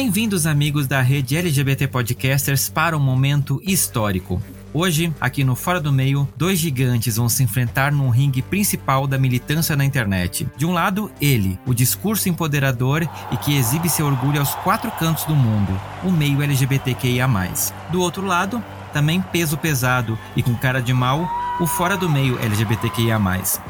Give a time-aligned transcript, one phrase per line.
[0.00, 4.40] Bem-vindos, amigos da rede LGBT Podcasters, para um momento histórico.
[4.72, 9.18] Hoje, aqui no Fora do Meio, dois gigantes vão se enfrentar num ringue principal da
[9.18, 10.46] militância na internet.
[10.56, 15.24] De um lado, ele, o discurso empoderador e que exibe seu orgulho aos quatro cantos
[15.24, 17.28] do mundo, o meio LGBTQIA.
[17.90, 21.28] Do outro lado, também peso pesado e com cara de mal,
[21.58, 23.18] o fora do meio LGBTQIA.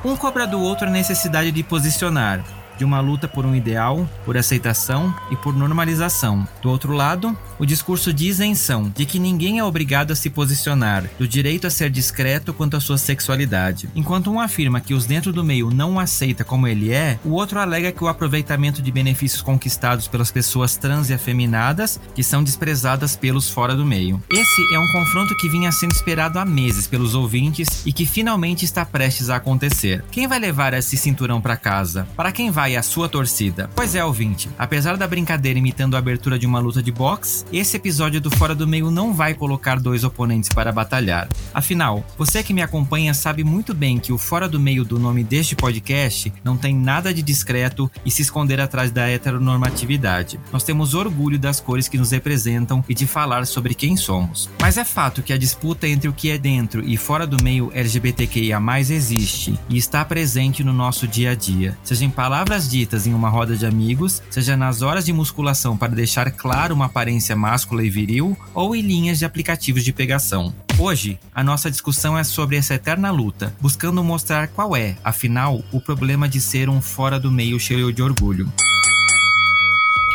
[0.05, 2.45] Um cobra do outro a necessidade de posicionar,
[2.79, 6.47] de uma luta por um ideal, por aceitação e por normalização.
[6.63, 11.05] Do outro lado, o discurso de isenção, de que ninguém é obrigado a se posicionar,
[11.19, 13.89] do direito a ser discreto quanto à sua sexualidade.
[13.95, 17.31] Enquanto um afirma que os dentro do meio não o aceita como ele é, o
[17.31, 22.45] outro alega que o aproveitamento de benefícios conquistados pelas pessoas trans e afeminadas, que são
[22.45, 24.23] desprezadas pelos fora do meio.
[24.31, 28.65] Esse é um confronto que vinha sendo esperado há meses pelos ouvintes e que finalmente
[28.65, 30.05] está prestes a acontecer.
[30.11, 32.07] Quem vai levar esse cinturão para casa?
[32.17, 33.71] Para quem vai a sua torcida?
[33.75, 37.77] Pois é, ouvinte, apesar da brincadeira imitando a abertura de uma luta de boxe, esse
[37.77, 41.29] episódio do Fora do Meio não vai colocar dois oponentes para batalhar.
[41.55, 45.23] Afinal, você que me acompanha sabe muito bem que o Fora do Meio do nome
[45.23, 50.41] deste podcast não tem nada de discreto e se esconder atrás da heteronormatividade.
[50.53, 54.51] Nós temos orgulho das cores que nos representam e de falar sobre quem somos.
[54.61, 57.71] Mas é fato que a disputa entre o que é dentro e fora do meio
[57.75, 63.13] LGBTQIA existe e está presente no nosso dia a dia, seja em palavras ditas em
[63.13, 67.85] uma roda de amigos, seja nas horas de musculação para deixar claro uma aparência máscula
[67.85, 70.55] e viril, ou em linhas de aplicativos de pegação.
[70.79, 75.81] Hoje, a nossa discussão é sobre essa eterna luta, buscando mostrar qual é, afinal, o
[75.81, 78.51] problema de ser um fora do meio cheio de orgulho.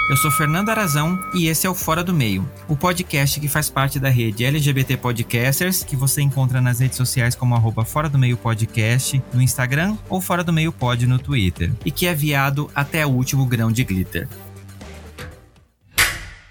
[0.09, 3.69] Eu sou Fernando Arazão e esse é o Fora do Meio, o podcast que faz
[3.69, 8.19] parte da rede LGBT Podcasters, que você encontra nas redes sociais como arroba Fora do
[8.19, 12.69] Meio Podcast no Instagram ou Fora do Meio Pod no Twitter, e que é viado
[12.75, 14.27] até o último grão de glitter.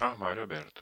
[0.00, 0.81] Armário aberto.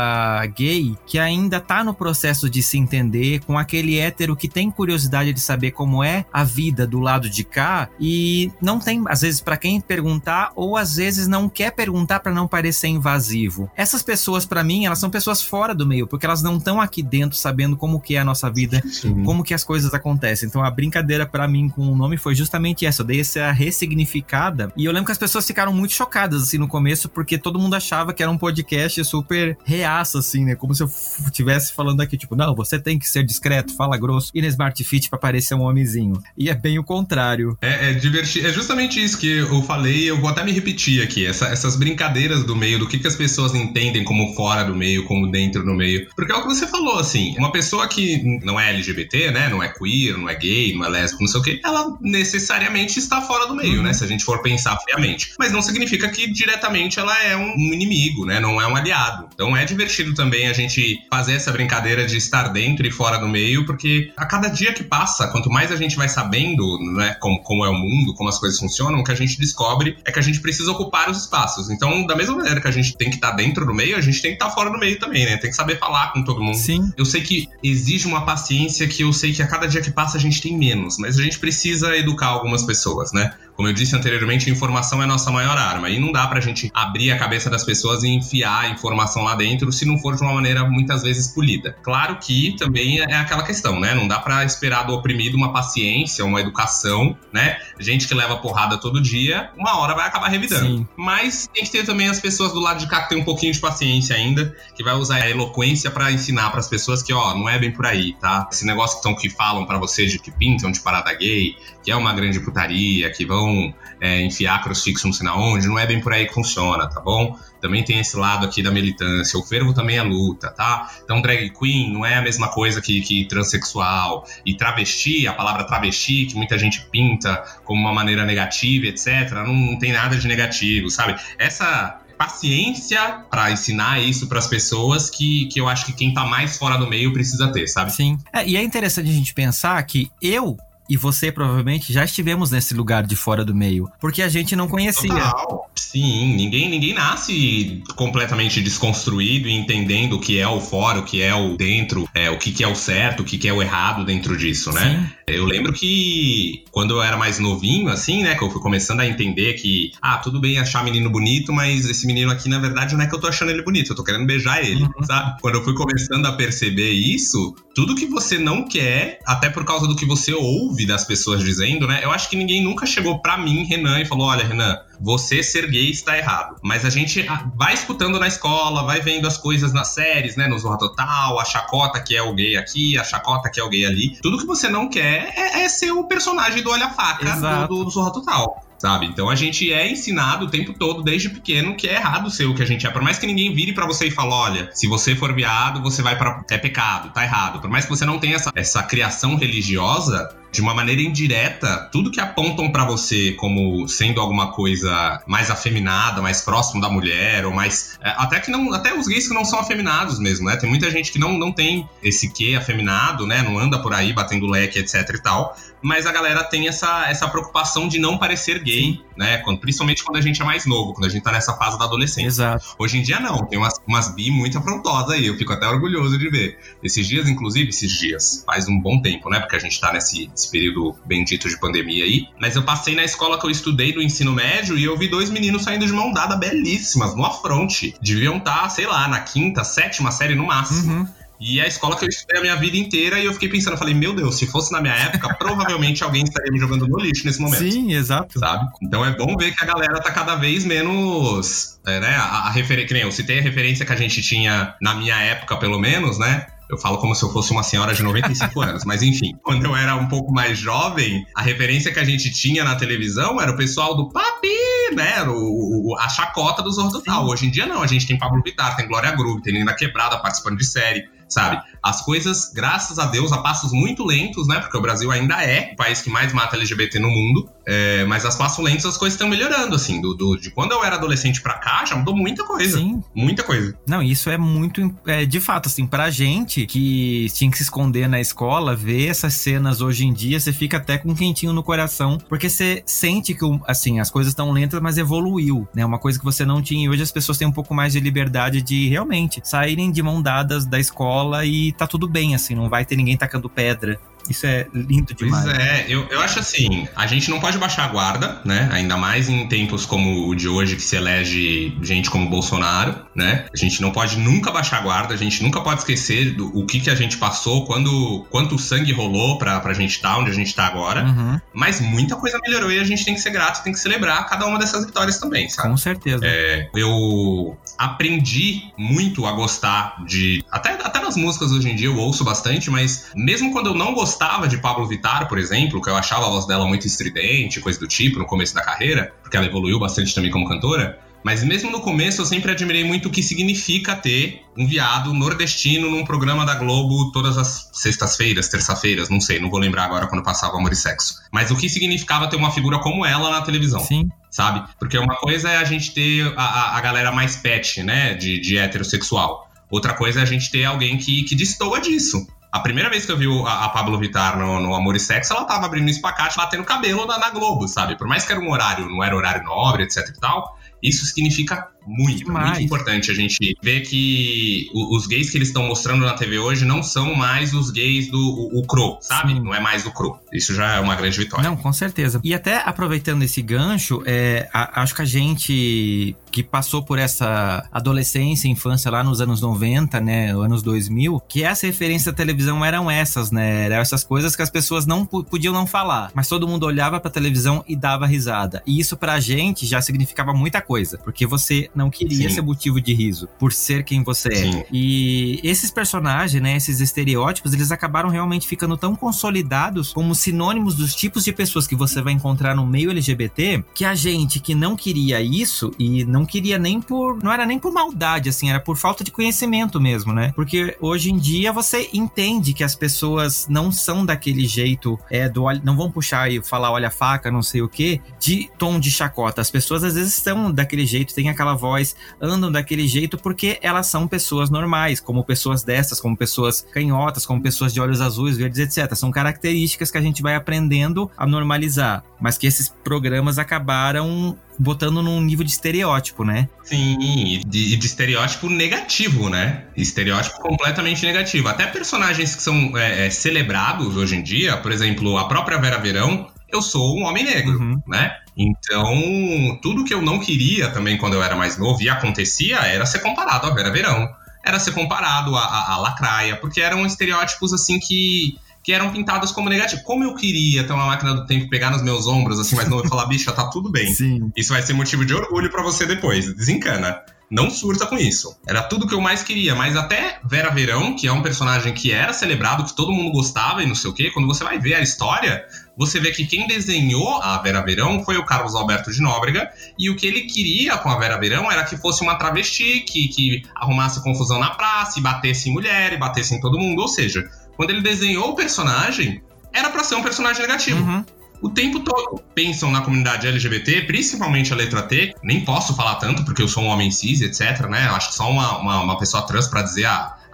[0.55, 5.33] gay que ainda tá no processo de se entender, com aquele hétero que tem curiosidade
[5.33, 9.41] de saber como é a vida do lado de cá e não tem, às vezes,
[9.41, 13.71] para quem perguntar, ou às vezes não quer perguntar para não parecer invasivo.
[13.77, 17.03] Essas pessoas, para mim, elas são pessoas fora do meio, porque elas não estão aqui
[17.03, 19.23] dentro sabendo como que é a nossa vida, Sim.
[19.25, 20.49] como que as coisas acontecem.
[20.49, 24.73] Então a brincadeira para mim com o nome foi justamente essa, eu dei essa ressignificada
[24.77, 27.75] e eu lembro que as pessoas ficaram muito chocadas assim no começo, porque todo mundo
[27.75, 30.57] achava que era um podcast super reaço assim, né?
[30.57, 30.91] Como se eu
[31.25, 34.83] estivesse falando aqui, tipo, não, você tem que ser discreto, fala grosso, e na Smart
[34.83, 36.21] Fit pra parecer um homenzinho.
[36.37, 37.57] E é bem o contrário.
[37.63, 41.25] É, é divertido, é justamente isso que eu falei, eu vou até me repetir aqui,
[41.25, 45.05] essa, essas brincadeiras do meio, do que, que as pessoas entendem como fora do meio,
[45.05, 46.09] como dentro do meio.
[46.17, 49.63] Porque é o que você falou, assim, uma pessoa que não é LGBT, né, não
[49.63, 53.23] é queer, não é gay, não é lésbico, não sei o quê, ela necessariamente está
[53.23, 53.83] fora do meio, uhum.
[53.83, 55.35] né, se a gente for pensar friamente.
[55.39, 59.29] Mas não significa que diretamente ela é um, um inimigo, né, não é um aliado.
[59.33, 63.29] Então é divertido também a gente fazer essa brincadeira de estar dentro e fora do
[63.29, 67.41] meio, porque a cada dia que passa, quanto mais a gente vai sabendo, né, como,
[67.43, 70.19] como é o mundo, como as coisas funcionam, o que a gente descobre é que
[70.19, 71.71] a gente precisa ocupar os espaços.
[71.71, 74.21] Então, da mesma maneira que a gente tem que estar dentro do meio, a gente
[74.23, 75.37] tem que estar fora do meio também, né?
[75.37, 76.57] Tem que saber falar com todo mundo.
[76.57, 76.91] Sim.
[76.97, 80.17] Eu sei que exige uma paciência que eu sei que a cada dia que passa
[80.17, 83.35] a gente tem menos, mas a gente precisa educar algumas pessoas, né?
[83.57, 85.89] Como eu disse anteriormente, a informação é a nossa maior arma.
[85.89, 89.35] E não dá pra gente abrir a cabeça das pessoas e enfiar a informação lá
[89.35, 91.77] dentro se não for de uma maneira muitas vezes polida.
[91.83, 93.95] Claro que também é aquela questão, né?
[93.95, 97.59] Não dá para esperar do oprimido uma paciência, uma educação, né?
[97.79, 100.79] Gente que leva porrada todo dia, uma hora vai acabar revidando.
[100.79, 100.89] Sim.
[100.97, 103.53] Mas tem que ter também as pessoas do lado de cá que tem um pouquinho
[103.53, 107.35] de paciência ainda, que vai usar a eloquência para ensinar para as pessoas que, ó,
[107.35, 108.49] não é bem por aí, tá?
[108.51, 111.93] Esse negócio que, tão, que falam para você de que pintam de parada gay, que
[111.93, 115.87] é uma grande putaria, que vão é, enfiar crucifixo não sei na onde, não é
[115.87, 117.39] bem por aí que funciona, tá bom?
[117.61, 120.91] Também tem esse lado aqui da militância, o fervo também é luta, tá?
[121.05, 124.27] Então drag queen não é a mesma coisa que, que transexual.
[124.45, 129.55] E travesti, a palavra travesti, que muita gente pinta como uma maneira negativa, etc., não,
[129.55, 131.15] não tem nada de negativo, sabe?
[131.39, 136.25] Essa paciência para ensinar isso para as pessoas que, que eu acho que quem tá
[136.25, 137.93] mais fora do meio precisa ter, sabe?
[137.93, 138.19] Sim.
[138.33, 140.57] É, e é interessante a gente pensar que eu
[140.89, 144.69] e você provavelmente já estivemos nesse lugar de fora do meio, porque a gente não
[144.69, 145.09] conhecia.
[145.09, 145.71] Total.
[145.75, 151.23] Sim, ninguém, ninguém nasce completamente desconstruído e entendendo o que é o fora, o que
[151.23, 153.63] é o dentro, é, o que, que é o certo, o que, que é o
[153.63, 155.09] errado dentro disso, né?
[155.09, 155.35] Sim.
[155.35, 159.07] Eu lembro que quando eu era mais novinho, assim, né, que eu fui começando a
[159.07, 163.03] entender que, ah, tudo bem achar menino bonito, mas esse menino aqui, na verdade, não
[163.03, 165.05] é que eu tô achando ele bonito, eu tô querendo beijar ele, uhum.
[165.05, 165.41] sabe?
[165.41, 169.87] Quando eu fui começando a perceber isso, tudo que você não quer, até por causa
[169.87, 173.39] do que você ouve das pessoas dizendo, né, eu acho que ninguém nunca chegou para
[173.39, 176.57] mim, Renan, e falou: olha, Renan, você ser gay está errado.
[176.63, 180.49] Mas a gente vai escutando na escola, vai vendo as coisas nas séries, né?
[180.49, 183.69] No Zorra Total, a chacota que é o gay aqui, a chacota que é o
[183.69, 184.19] gay ali.
[184.21, 188.13] Tudo que você não quer é, é ser o personagem do olha-faca do, do Zorra
[188.13, 189.07] Total sabe?
[189.07, 192.55] Então a gente é ensinado o tempo todo, desde pequeno, que é errado ser o
[192.55, 192.91] que a gente é.
[192.91, 196.03] Por mais que ninguém vire para você e fale, olha, se você for viado, você
[196.03, 197.61] vai para é pecado, tá errado.
[197.61, 202.11] Por mais que você não tenha essa, essa criação religiosa, de uma maneira indireta, tudo
[202.11, 207.53] que apontam para você como sendo alguma coisa mais afeminada, mais próximo da mulher, ou
[207.53, 207.99] mais.
[208.03, 208.73] É, até que não.
[208.73, 210.57] Até os gays que não são afeminados mesmo, né?
[210.57, 213.43] Tem muita gente que não, não tem esse quê afeminado, né?
[213.43, 215.55] Não anda por aí batendo leque, etc e tal
[215.87, 219.01] mas a galera tem essa, essa preocupação de não parecer gay, Sim.
[219.17, 219.39] né?
[219.39, 221.85] Quando, principalmente quando a gente é mais novo, quando a gente tá nessa fase da
[221.85, 222.27] adolescência.
[222.27, 222.75] Exato.
[222.77, 226.19] Hoje em dia não, tem umas, umas bi muito afrontosas aí, eu fico até orgulhoso
[226.19, 226.59] de ver.
[226.83, 229.39] Esses dias, inclusive, esses dias, faz um bom tempo, né?
[229.39, 233.05] Porque a gente tá nesse, nesse período bendito de pandemia aí, mas eu passei na
[233.05, 236.13] escola que eu estudei do ensino médio e eu vi dois meninos saindo de mão
[236.13, 237.95] dada belíssimas, no afronte.
[238.03, 240.93] Deviam estar, tá, sei lá, na quinta, sétima série no máximo.
[240.93, 241.09] Uhum.
[241.41, 243.75] E é a escola que eu estudei a minha vida inteira e eu fiquei pensando,
[243.75, 246.99] eu falei, meu Deus, se fosse na minha época, provavelmente alguém estaria me jogando no
[246.99, 247.71] lixo nesse momento.
[247.71, 248.39] Sim, exato.
[248.39, 248.67] Sabe?
[248.83, 251.79] Então é bom ver que a galera tá cada vez menos.
[251.87, 252.17] É, né?
[252.17, 252.97] A, a referência.
[252.97, 256.47] Eu citei a referência que a gente tinha na minha época, pelo menos, né?
[256.69, 259.77] Eu falo como se eu fosse uma senhora de 95 anos, mas enfim, quando eu
[259.77, 263.57] era um pouco mais jovem, a referência que a gente tinha na televisão era o
[263.57, 264.49] pessoal do Papi,
[264.95, 265.15] né?
[265.19, 267.25] Era o, o, a chacota do Zorro Total.
[267.25, 270.19] Hoje em dia não, a gente tem Pablo Vittar, tem Glória Groove, tem Linda Quebrada
[270.19, 271.63] participando de série sabe?
[271.87, 274.59] As coisas, graças a Deus, a passos muito lentos, né?
[274.59, 277.49] Porque o Brasil ainda é o país que mais mata LGBT no mundo.
[277.65, 280.01] É, mas as passos lentos as coisas estão melhorando, assim.
[280.01, 282.79] Do, do, de quando eu era adolescente pra cá, já mudou muita coisa.
[282.79, 283.05] Sim.
[283.15, 283.79] Muita coisa.
[283.87, 284.93] Não, isso é muito.
[285.07, 289.35] É, de fato, assim, pra gente que tinha que se esconder na escola, ver essas
[289.35, 292.19] cenas hoje em dia, você fica até com um quentinho no coração.
[292.29, 295.87] Porque você sente que, assim, as coisas estão lentas, mas evoluiu, né?
[295.87, 296.87] Uma coisa que você não tinha.
[296.87, 300.21] E hoje as pessoas têm um pouco mais de liberdade de realmente saírem de mão
[300.21, 304.01] dadas da escola escola e tá tudo bem, assim, não vai ter ninguém tacando pedra.
[304.29, 305.45] Isso é lindo demais.
[305.45, 308.69] Pois é, eu, eu acho assim, a gente não pode baixar a guarda, né?
[308.73, 313.47] Ainda mais em tempos como o de hoje, que se elege gente como Bolsonaro, né?
[313.53, 316.67] A gente não pode nunca baixar a guarda, a gente nunca pode esquecer do, o
[316.67, 320.31] que, que a gente passou, quando quanto sangue rolou pra, pra gente estar tá onde
[320.31, 321.05] a gente tá agora.
[321.05, 321.41] Uhum.
[321.53, 324.47] Mas muita coisa melhorou e a gente tem que ser grato, tem que celebrar cada
[324.47, 325.69] uma dessas vitórias também, sabe?
[325.69, 326.25] Com certeza.
[326.25, 330.45] É, eu aprendi muito a gostar de.
[330.51, 333.95] Até, até nas músicas hoje em dia eu ouço bastante, mas mesmo quando eu não
[333.95, 334.16] gostava
[334.49, 337.87] de Pablo Vittar, por exemplo, que eu achava a voz dela muito estridente, coisa do
[337.87, 340.99] tipo, no começo da carreira, porque ela evoluiu bastante também como cantora.
[341.27, 345.91] Mas mesmo no começo eu sempre admirei muito o que significa ter um viado nordestino
[345.91, 350.23] num programa da Globo todas as sextas-feiras, terça-feiras, não sei, não vou lembrar agora quando
[350.23, 351.17] passava Amor e Sexo.
[351.33, 353.81] Mas o que significava ter uma figura como ela na televisão.
[353.81, 354.09] Sim.
[354.31, 354.69] Sabe?
[354.79, 358.39] Porque uma coisa é a gente ter a, a, a galera mais pet, né, de,
[358.39, 359.51] de heterossexual.
[359.69, 362.25] Outra coisa é a gente ter alguém que, que destoa disso.
[362.53, 365.33] A primeira vez que eu vi a, a Pablo Vittar no, no, Amor e Sexo,
[365.33, 367.97] ela tava abrindo um espacate, batendo cabelo na, na Globo, sabe?
[367.97, 371.69] Por mais que era um horário, não era horário nobre, etc e tal, isso significa
[371.87, 372.51] muito, Demais.
[372.51, 376.65] muito importante a gente ver que os gays que eles estão mostrando na TV hoje
[376.65, 379.33] não são mais os gays do o, o Cro, sabe?
[379.33, 379.41] Sim.
[379.41, 380.19] Não é mais o Cro.
[380.33, 381.49] Isso já é uma grande vitória.
[381.49, 382.21] Não, com certeza.
[382.23, 387.67] E até aproveitando esse gancho, é, a, acho que a gente que passou por essa
[387.73, 392.91] adolescência, infância lá nos anos 90, né, anos 2000, que as referências da televisão eram
[392.91, 393.65] essas, né?
[393.65, 397.11] Eram essas coisas que as pessoas não podiam não falar, mas todo mundo olhava pra
[397.11, 398.63] televisão e dava risada.
[398.67, 402.35] E isso pra gente já significava muita coisa, porque você não queria Sim.
[402.35, 404.59] ser motivo de riso por ser quem você Sim.
[404.59, 404.67] é.
[404.73, 410.95] E esses personagens, né, esses estereótipos, eles acabaram realmente ficando tão consolidados como sinônimos dos
[410.95, 414.77] tipos de pessoas que você vai encontrar no meio LGBT, que a gente que não
[414.77, 418.77] queria isso e não queria nem por, não era nem por maldade assim, era por
[418.77, 420.33] falta de conhecimento mesmo, né?
[420.35, 425.47] Porque hoje em dia você entende que as pessoas não são daquele jeito, é do
[425.63, 428.91] não vão puxar e falar olha a faca, não sei o que, de tom de
[428.91, 429.41] chacota.
[429.41, 433.59] As pessoas às vezes estão daquele jeito, tem aquela voz voz andam daquele jeito porque
[433.61, 438.37] elas são pessoas normais, como pessoas dessas, como pessoas canhotas, como pessoas de olhos azuis,
[438.37, 438.95] verdes, etc.
[438.95, 445.03] São características que a gente vai aprendendo a normalizar, mas que esses programas acabaram botando
[445.03, 446.49] num nível de estereótipo, né?
[446.63, 449.65] Sim, de, de estereótipo negativo, né?
[449.77, 451.49] Estereótipo completamente negativo.
[451.49, 455.79] Até personagens que são é, é, celebrados hoje em dia, por exemplo, a própria Vera
[455.79, 457.81] Verão, eu sou um homem negro, uhum.
[457.87, 458.17] né?
[458.37, 462.85] Então, tudo que eu não queria também quando eu era mais novo e acontecia era
[462.85, 464.09] ser comparado a Vera Verão,
[464.45, 469.31] era ser comparado a, a, a Lacraia, porque eram estereótipos assim que que eram pintados
[469.31, 469.81] como negativo.
[469.85, 472.79] Como eu queria ter uma máquina do tempo pegar nos meus ombros, assim, mas não
[472.79, 473.87] eu falar, bicha, tá tudo bem.
[473.95, 474.33] Sim.
[474.37, 476.35] Isso vai ser motivo de orgulho para você depois.
[476.35, 477.01] Desencana.
[477.31, 478.37] Não surta com isso.
[478.45, 481.93] Era tudo que eu mais queria, mas até Vera Verão, que é um personagem que
[481.93, 484.75] era celebrado, que todo mundo gostava e não sei o quê, quando você vai ver
[484.75, 485.45] a história,
[485.77, 489.91] você vê que quem desenhou a Vera Verão foi o Carlos Alberto de Nóbrega, e
[489.91, 493.43] o que ele queria com a Vera Verão era que fosse uma travesti, que, que
[493.55, 496.81] arrumasse confusão na praça, e batesse em mulher, e batesse em todo mundo.
[496.81, 500.83] Ou seja, quando ele desenhou o personagem, era para ser um personagem negativo.
[500.83, 501.05] Uhum
[501.41, 505.15] o tempo todo pensam na comunidade LGBT, principalmente a letra T.
[505.23, 507.89] Nem posso falar tanto porque eu sou um homem cis, etc, né?
[507.89, 509.87] Acho que só uma, uma, uma pessoa trans para dizer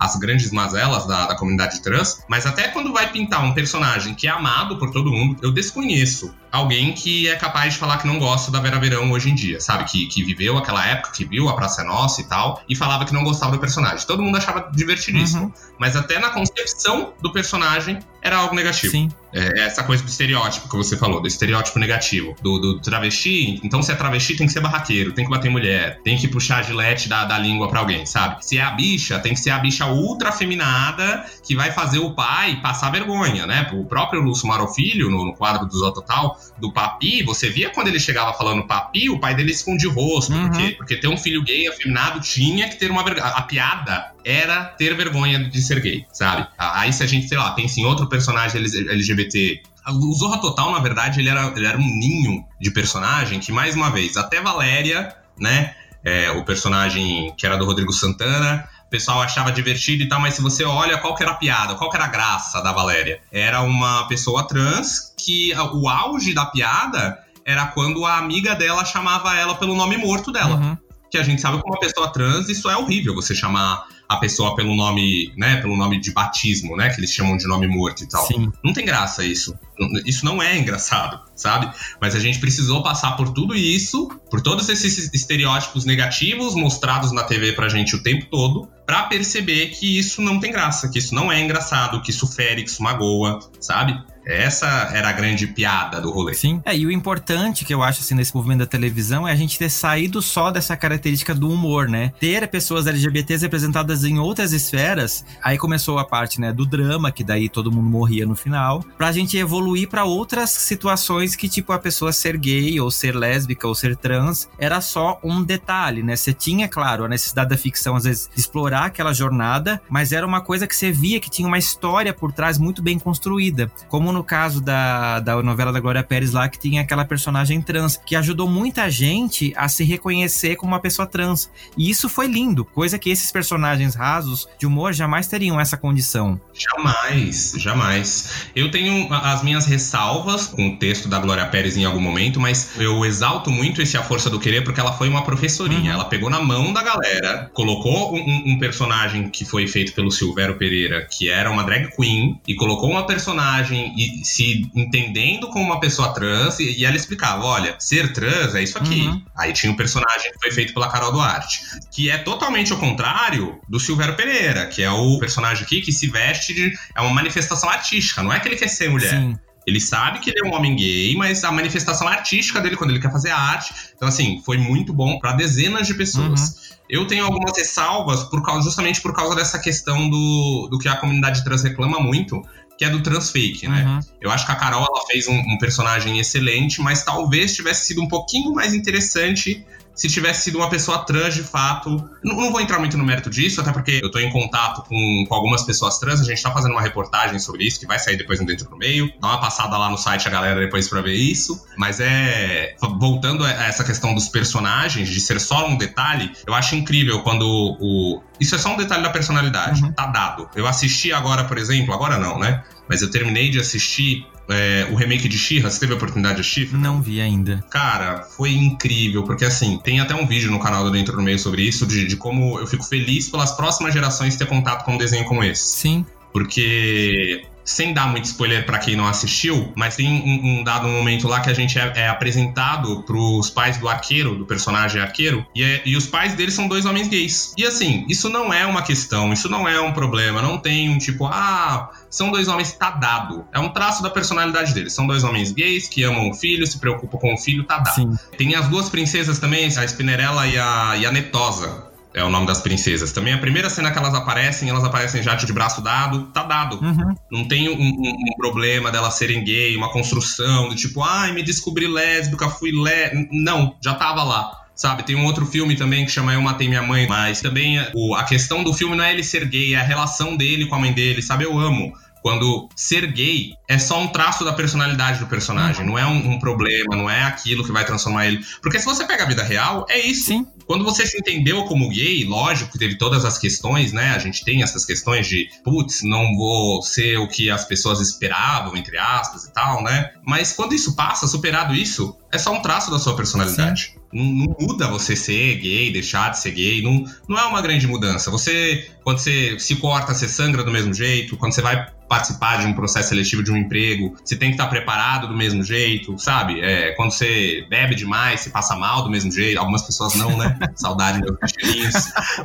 [0.02, 4.26] as grandes mazelas da, da comunidade trans, mas até quando vai pintar um personagem que
[4.26, 8.18] é amado por todo mundo, eu desconheço alguém que é capaz de falar que não
[8.18, 9.84] gosta da Vera Verão hoje em dia, sabe?
[9.84, 13.04] Que, que viveu aquela época, que viu a Praça é Nossa e tal, e falava
[13.04, 14.04] que não gostava do personagem.
[14.04, 15.44] Todo mundo achava divertidíssimo.
[15.44, 15.52] Uhum.
[15.78, 18.92] Mas até na concepção do personagem era algo negativo.
[18.92, 19.10] Sim.
[19.34, 23.58] É, essa coisa do estereótipo que você falou, do estereótipo negativo, do, do, travesti.
[23.64, 26.58] Então, se é travesti, tem que ser barraqueiro, tem que bater mulher, tem que puxar
[26.58, 28.44] a gilete da, da língua pra alguém, sabe?
[28.44, 32.10] Se é a bicha, tem que ser a bicha ultra feminada que vai fazer o
[32.10, 33.70] pai passar vergonha, né?
[33.72, 37.98] O próprio Lúcio Marofilho, no, no quadro do Zototal, do Papi, você via quando ele
[37.98, 40.48] chegava falando Papi, o pai dele escondia o rosto, uhum.
[40.48, 43.26] porque, porque ter um filho gay afeminado tinha que ter uma vergonha.
[43.28, 46.46] A piada era ter vergonha de ser gay, sabe?
[46.58, 50.78] Aí se a gente, sei lá, pensa em outro personagem LGBT o Zorra Total, na
[50.78, 55.14] verdade, ele era, ele era um ninho de personagem que, mais uma vez, até Valéria,
[55.38, 55.74] né?
[56.04, 60.34] É, o personagem que era do Rodrigo Santana, o pessoal achava divertido e tal, mas
[60.34, 63.20] se você olha qual que era a piada, qual que era a graça da Valéria?
[63.30, 69.36] Era uma pessoa trans que o auge da piada era quando a amiga dela chamava
[69.36, 70.56] ela pelo nome morto dela.
[70.56, 70.76] Uhum.
[71.10, 74.54] Que a gente sabe que uma pessoa trans, isso é horrível, você chamar a pessoa
[74.54, 78.08] pelo nome, né, pelo nome de batismo, né, que eles chamam de nome morto e
[78.08, 78.26] tal.
[78.26, 78.52] Sim.
[78.64, 79.58] Não tem graça isso.
[80.06, 81.70] Isso não é engraçado, sabe?
[82.00, 87.24] Mas a gente precisou passar por tudo isso, por todos esses estereótipos negativos mostrados na
[87.24, 91.14] TV pra gente o tempo todo, para perceber que isso não tem graça, que isso
[91.14, 93.98] não é engraçado, que isso fere, que isso magoa, sabe?
[94.24, 96.34] Essa era a grande piada do rolê.
[96.34, 96.60] Sim.
[96.64, 99.58] É, e o importante que eu acho assim nesse movimento da televisão é a gente
[99.58, 102.12] ter saído só dessa característica do humor, né?
[102.20, 105.24] Ter pessoas LGBTs representadas em outras esferas.
[105.42, 109.12] Aí começou a parte, né, do drama, que daí todo mundo morria no final, pra
[109.12, 113.74] gente evoluir para outras situações que tipo a pessoa ser gay ou ser lésbica ou
[113.74, 116.16] ser trans era só um detalhe, né?
[116.16, 120.26] Você tinha, claro, a necessidade da ficção às vezes de explorar aquela jornada, mas era
[120.26, 124.11] uma coisa que você via que tinha uma história por trás muito bem construída, como
[124.12, 128.14] no caso da, da novela da Glória Pérez lá que tinha aquela personagem trans, que
[128.14, 131.50] ajudou muita gente a se reconhecer como uma pessoa trans.
[131.76, 136.40] E isso foi lindo, coisa que esses personagens rasos de humor jamais teriam essa condição.
[136.52, 138.46] Jamais, jamais.
[138.54, 142.78] Eu tenho as minhas ressalvas com o texto da Glória Pérez em algum momento, mas
[142.78, 145.90] eu exalto muito esse A Força do Querer porque ela foi uma professorinha.
[145.90, 145.96] Uhum.
[145.96, 150.56] Ela pegou na mão da galera, colocou um, um, personagem que foi feito pelo Silvério
[150.56, 153.92] Pereira, que era uma drag queen, e colocou uma personagem
[154.24, 159.02] se entendendo como uma pessoa trans, e, ela explicava: olha, ser trans é isso aqui.
[159.02, 159.22] Uhum.
[159.36, 163.60] Aí tinha um personagem que foi feito pela Carol Duarte, que é totalmente o contrário
[163.68, 166.72] do Silvério Pereira, que é o personagem aqui que se veste de.
[166.96, 169.10] é uma manifestação artística, não é que ele quer ser mulher.
[169.10, 169.36] Sim.
[169.66, 172.98] Ele sabe que ele é um homem gay, mas a manifestação artística dele, quando ele
[172.98, 173.72] quer fazer arte.
[173.94, 176.40] Então, assim, foi muito bom para dezenas de pessoas.
[176.40, 176.76] Uhum.
[176.88, 180.96] Eu tenho algumas ressalvas por causa, justamente por causa dessa questão do, do que a
[180.96, 182.42] comunidade trans reclama muito,
[182.82, 183.84] que é do transfake, né?
[183.84, 184.00] Uhum.
[184.20, 188.02] Eu acho que a Carol ela fez um, um, personagem excelente, mas talvez tivesse sido
[188.02, 189.64] um pouquinho mais interessante
[189.94, 191.90] se tivesse sido uma pessoa trans de fato.
[192.24, 195.26] Não, não, vou entrar muito no mérito disso, até porque eu tô em contato com,
[195.28, 198.16] com algumas pessoas trans, a gente tá fazendo uma reportagem sobre isso, que vai sair
[198.16, 199.12] depois no Dentro do Meio.
[199.20, 201.64] Dá uma passada lá no site a galera depois pra ver isso.
[201.76, 202.74] Mas é.
[202.98, 207.46] Voltando a essa questão dos personagens, de ser só um detalhe, eu acho incrível quando
[207.46, 208.22] o.
[208.42, 209.92] Isso é só um detalhe da personalidade, uhum.
[209.92, 210.48] tá dado.
[210.56, 212.64] Eu assisti agora, por exemplo, agora não, né?
[212.88, 216.40] Mas eu terminei de assistir é, o remake de She-Ra, você teve a oportunidade de
[216.40, 216.74] assistir?
[216.74, 217.64] Não vi ainda.
[217.70, 221.38] Cara, foi incrível, porque assim, tem até um vídeo no canal do Dentro do Meio
[221.38, 224.98] sobre isso, de, de como eu fico feliz pelas próximas gerações ter contato com um
[224.98, 225.62] desenho como esse.
[225.62, 226.04] Sim.
[226.32, 231.28] Porque sem dar muito spoiler para quem não assistiu, mas tem um, um, dado momento
[231.28, 235.62] lá que a gente é, é apresentado pros pais do arqueiro, do personagem arqueiro, e,
[235.62, 237.54] é, e, os pais dele são dois homens gays.
[237.56, 240.98] E assim, isso não é uma questão, isso não é um problema, não tem um
[240.98, 243.44] tipo, ah, são dois homens, tá dado.
[243.52, 244.92] É um traço da personalidade deles.
[244.92, 247.94] São dois homens gays que amam o filho, se preocupam com o filho, tá dado.
[247.94, 248.18] Sim.
[248.36, 252.46] Tem as duas princesas também, a Spinnerella e a, e a Netosa é o nome
[252.46, 253.12] das princesas.
[253.12, 256.80] Também a primeira cena que elas aparecem, elas aparecem já de braço dado, tá dado.
[256.82, 257.14] Uhum.
[257.30, 261.42] Não tem um, um, um, problema delas serem gay, uma construção do tipo, ai, me
[261.42, 263.12] descobri lésbica, fui lé.
[263.30, 264.58] Não, já tava lá.
[264.74, 268.14] Sabe, tem um outro filme também que chama Eu Matei Minha Mãe, mas também o,
[268.14, 270.78] a questão do filme não é ele ser gay, é a relação dele com a
[270.78, 271.44] mãe dele, sabe?
[271.44, 271.92] Eu amo.
[272.22, 276.38] Quando ser gay é só um traço da personalidade do personagem, não é um, um,
[276.38, 278.44] problema, não é aquilo que vai transformar ele.
[278.62, 280.26] Porque se você pega a vida real, é isso.
[280.26, 280.46] Sim.
[280.66, 284.10] Quando você se entendeu como gay, lógico que teve todas as questões, né?
[284.14, 288.76] A gente tem essas questões de, putz, não vou ser o que as pessoas esperavam,
[288.76, 290.12] entre aspas e tal, né?
[290.24, 293.96] Mas quando isso passa, superado isso, é só um traço da sua personalidade.
[294.12, 296.82] Não, não, muda você ser gay, deixar de ser gay.
[296.82, 298.30] Não, não é uma grande mudança.
[298.30, 301.36] Você, quando você se corta, você sangra do mesmo jeito.
[301.36, 304.66] Quando você vai participar de um processo seletivo de um emprego, você tem que estar
[304.66, 306.60] preparado do mesmo jeito, sabe?
[306.60, 309.58] É, quando você bebe demais, você passa mal do mesmo jeito.
[309.58, 310.58] Algumas pessoas não, né?
[310.76, 311.94] Saudade meus cachorrinhos.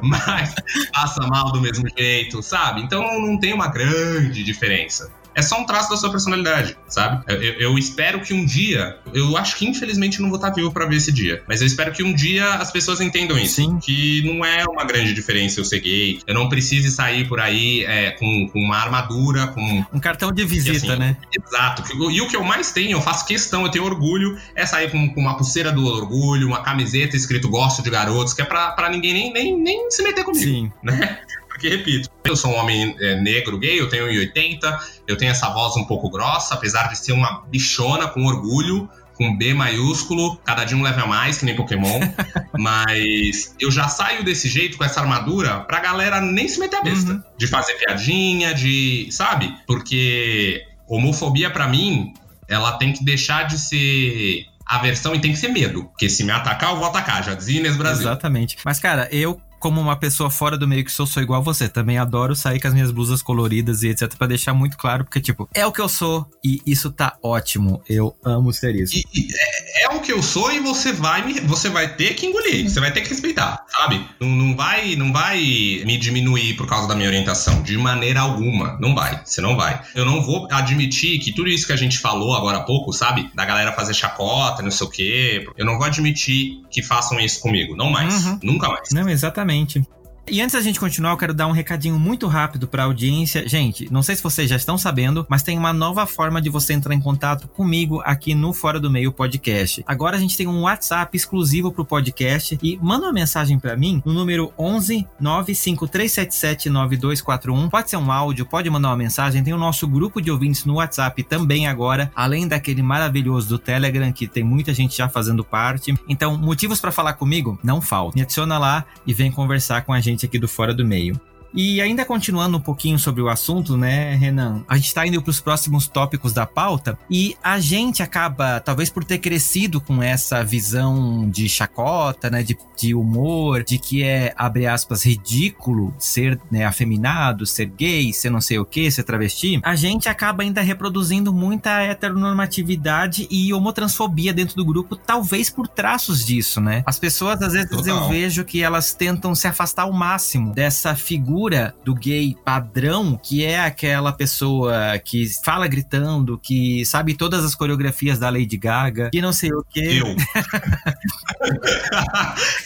[0.01, 0.55] Mas
[0.93, 2.81] passa mal do mesmo jeito, sabe?
[2.81, 7.23] Então não tem uma grande diferença é só um traço da sua personalidade, sabe?
[7.27, 10.87] Eu, eu, espero que um dia, eu acho que infelizmente não vou estar vivo para
[10.87, 13.55] ver esse dia, mas eu espero que um dia as pessoas entendam isso.
[13.57, 13.77] Sim.
[13.77, 17.85] Que não é uma grande diferença eu ser gay, eu não precise sair por aí
[17.85, 19.85] é, com, com, uma armadura, com.
[19.93, 21.15] Um cartão de visita, assim, né?
[21.31, 21.83] Exato.
[22.11, 25.07] E o que eu mais tenho, eu faço questão, eu tenho orgulho, é sair com,
[25.13, 28.89] com uma pulseira do orgulho, uma camiseta escrito Gosto de Garotos, que é pra, pra
[28.89, 30.43] ninguém nem, nem, nem se meter comigo.
[30.43, 30.71] Sim.
[30.81, 31.19] Né?
[31.57, 35.49] Porque, repito, eu sou um homem é, negro, gay, eu tenho 1,80, eu tenho essa
[35.49, 40.63] voz um pouco grossa, apesar de ser uma bichona com orgulho, com B maiúsculo, cada
[40.63, 41.99] dia um leva mais, que nem Pokémon.
[42.59, 46.83] mas eu já saio desse jeito, com essa armadura, pra galera nem se meter a
[46.83, 47.13] besta.
[47.13, 47.23] Uhum.
[47.35, 49.07] De fazer piadinha, de.
[49.09, 49.51] Sabe?
[49.65, 52.13] Porque homofobia, para mim,
[52.47, 55.85] ela tem que deixar de ser aversão e tem que ser medo.
[55.85, 57.23] Porque se me atacar, eu vou atacar.
[57.23, 58.03] Já dizia Inês Brasil.
[58.03, 58.57] Exatamente.
[58.63, 61.67] Mas, cara, eu como uma pessoa fora do meio que sou, sou igual você.
[61.67, 64.15] Também adoro sair com as minhas blusas coloridas e etc.
[64.15, 67.81] para deixar muito claro, porque, tipo, é o que eu sou e isso tá ótimo.
[67.87, 68.97] Eu amo ser isso.
[68.97, 72.25] E, é, é, o que eu sou e você vai me, você vai ter que
[72.25, 74.05] engolir, você vai ter que respeitar, sabe?
[74.19, 78.77] Não, não, vai, não vai me diminuir por causa da minha orientação, de maneira alguma.
[78.79, 79.81] Não vai, você não vai.
[79.95, 83.29] Eu não vou admitir que tudo isso que a gente falou agora há pouco, sabe?
[83.33, 85.47] Da galera fazer chacota, não sei o quê.
[85.57, 87.75] Eu não vou admitir que façam isso comigo.
[87.75, 88.25] Não mais.
[88.25, 88.39] Uhum.
[88.43, 88.89] Nunca mais.
[88.91, 89.46] Não, exatamente.
[89.49, 89.96] Exatamente.
[90.29, 93.47] E antes da gente continuar, eu quero dar um recadinho muito rápido para a audiência.
[93.47, 96.73] Gente, não sei se vocês já estão sabendo, mas tem uma nova forma de você
[96.73, 99.85] entrar em contato comigo aqui no Fora do Meio Podcast.
[99.87, 103.77] Agora a gente tem um WhatsApp exclusivo para o podcast e manda uma mensagem para
[103.77, 107.69] mim no número 11 95377 9241.
[107.69, 109.41] Pode ser um áudio, pode mandar uma mensagem.
[109.41, 114.11] Tem o nosso grupo de ouvintes no WhatsApp também agora, além daquele maravilhoso do Telegram
[114.11, 115.95] que tem muita gente já fazendo parte.
[116.09, 118.13] Então, motivos para falar comigo não faltam.
[118.15, 121.19] Me adiciona lá e vem conversar com a gente aqui do Fora do Meio.
[121.53, 124.63] E ainda continuando um pouquinho sobre o assunto, né, Renan?
[124.67, 128.89] A gente está indo para os próximos tópicos da pauta e a gente acaba, talvez
[128.89, 134.33] por ter crescido com essa visão de chacota, né, de, de humor, de que é,
[134.37, 139.59] abre aspas, ridículo ser né, afeminado, ser gay, ser não sei o que, ser travesti,
[139.63, 146.25] a gente acaba ainda reproduzindo muita heteronormatividade e homotransfobia dentro do grupo, talvez por traços
[146.25, 146.83] disso, né?
[146.85, 148.03] As pessoas, às vezes, Total.
[148.03, 153.15] eu vejo que elas tentam se afastar ao máximo dessa figura figura do gay padrão,
[153.15, 159.11] que é aquela pessoa que fala gritando, que sabe todas as coreografias da Lady Gaga,
[159.11, 160.01] que não sei o quê.
[160.01, 160.15] Eu.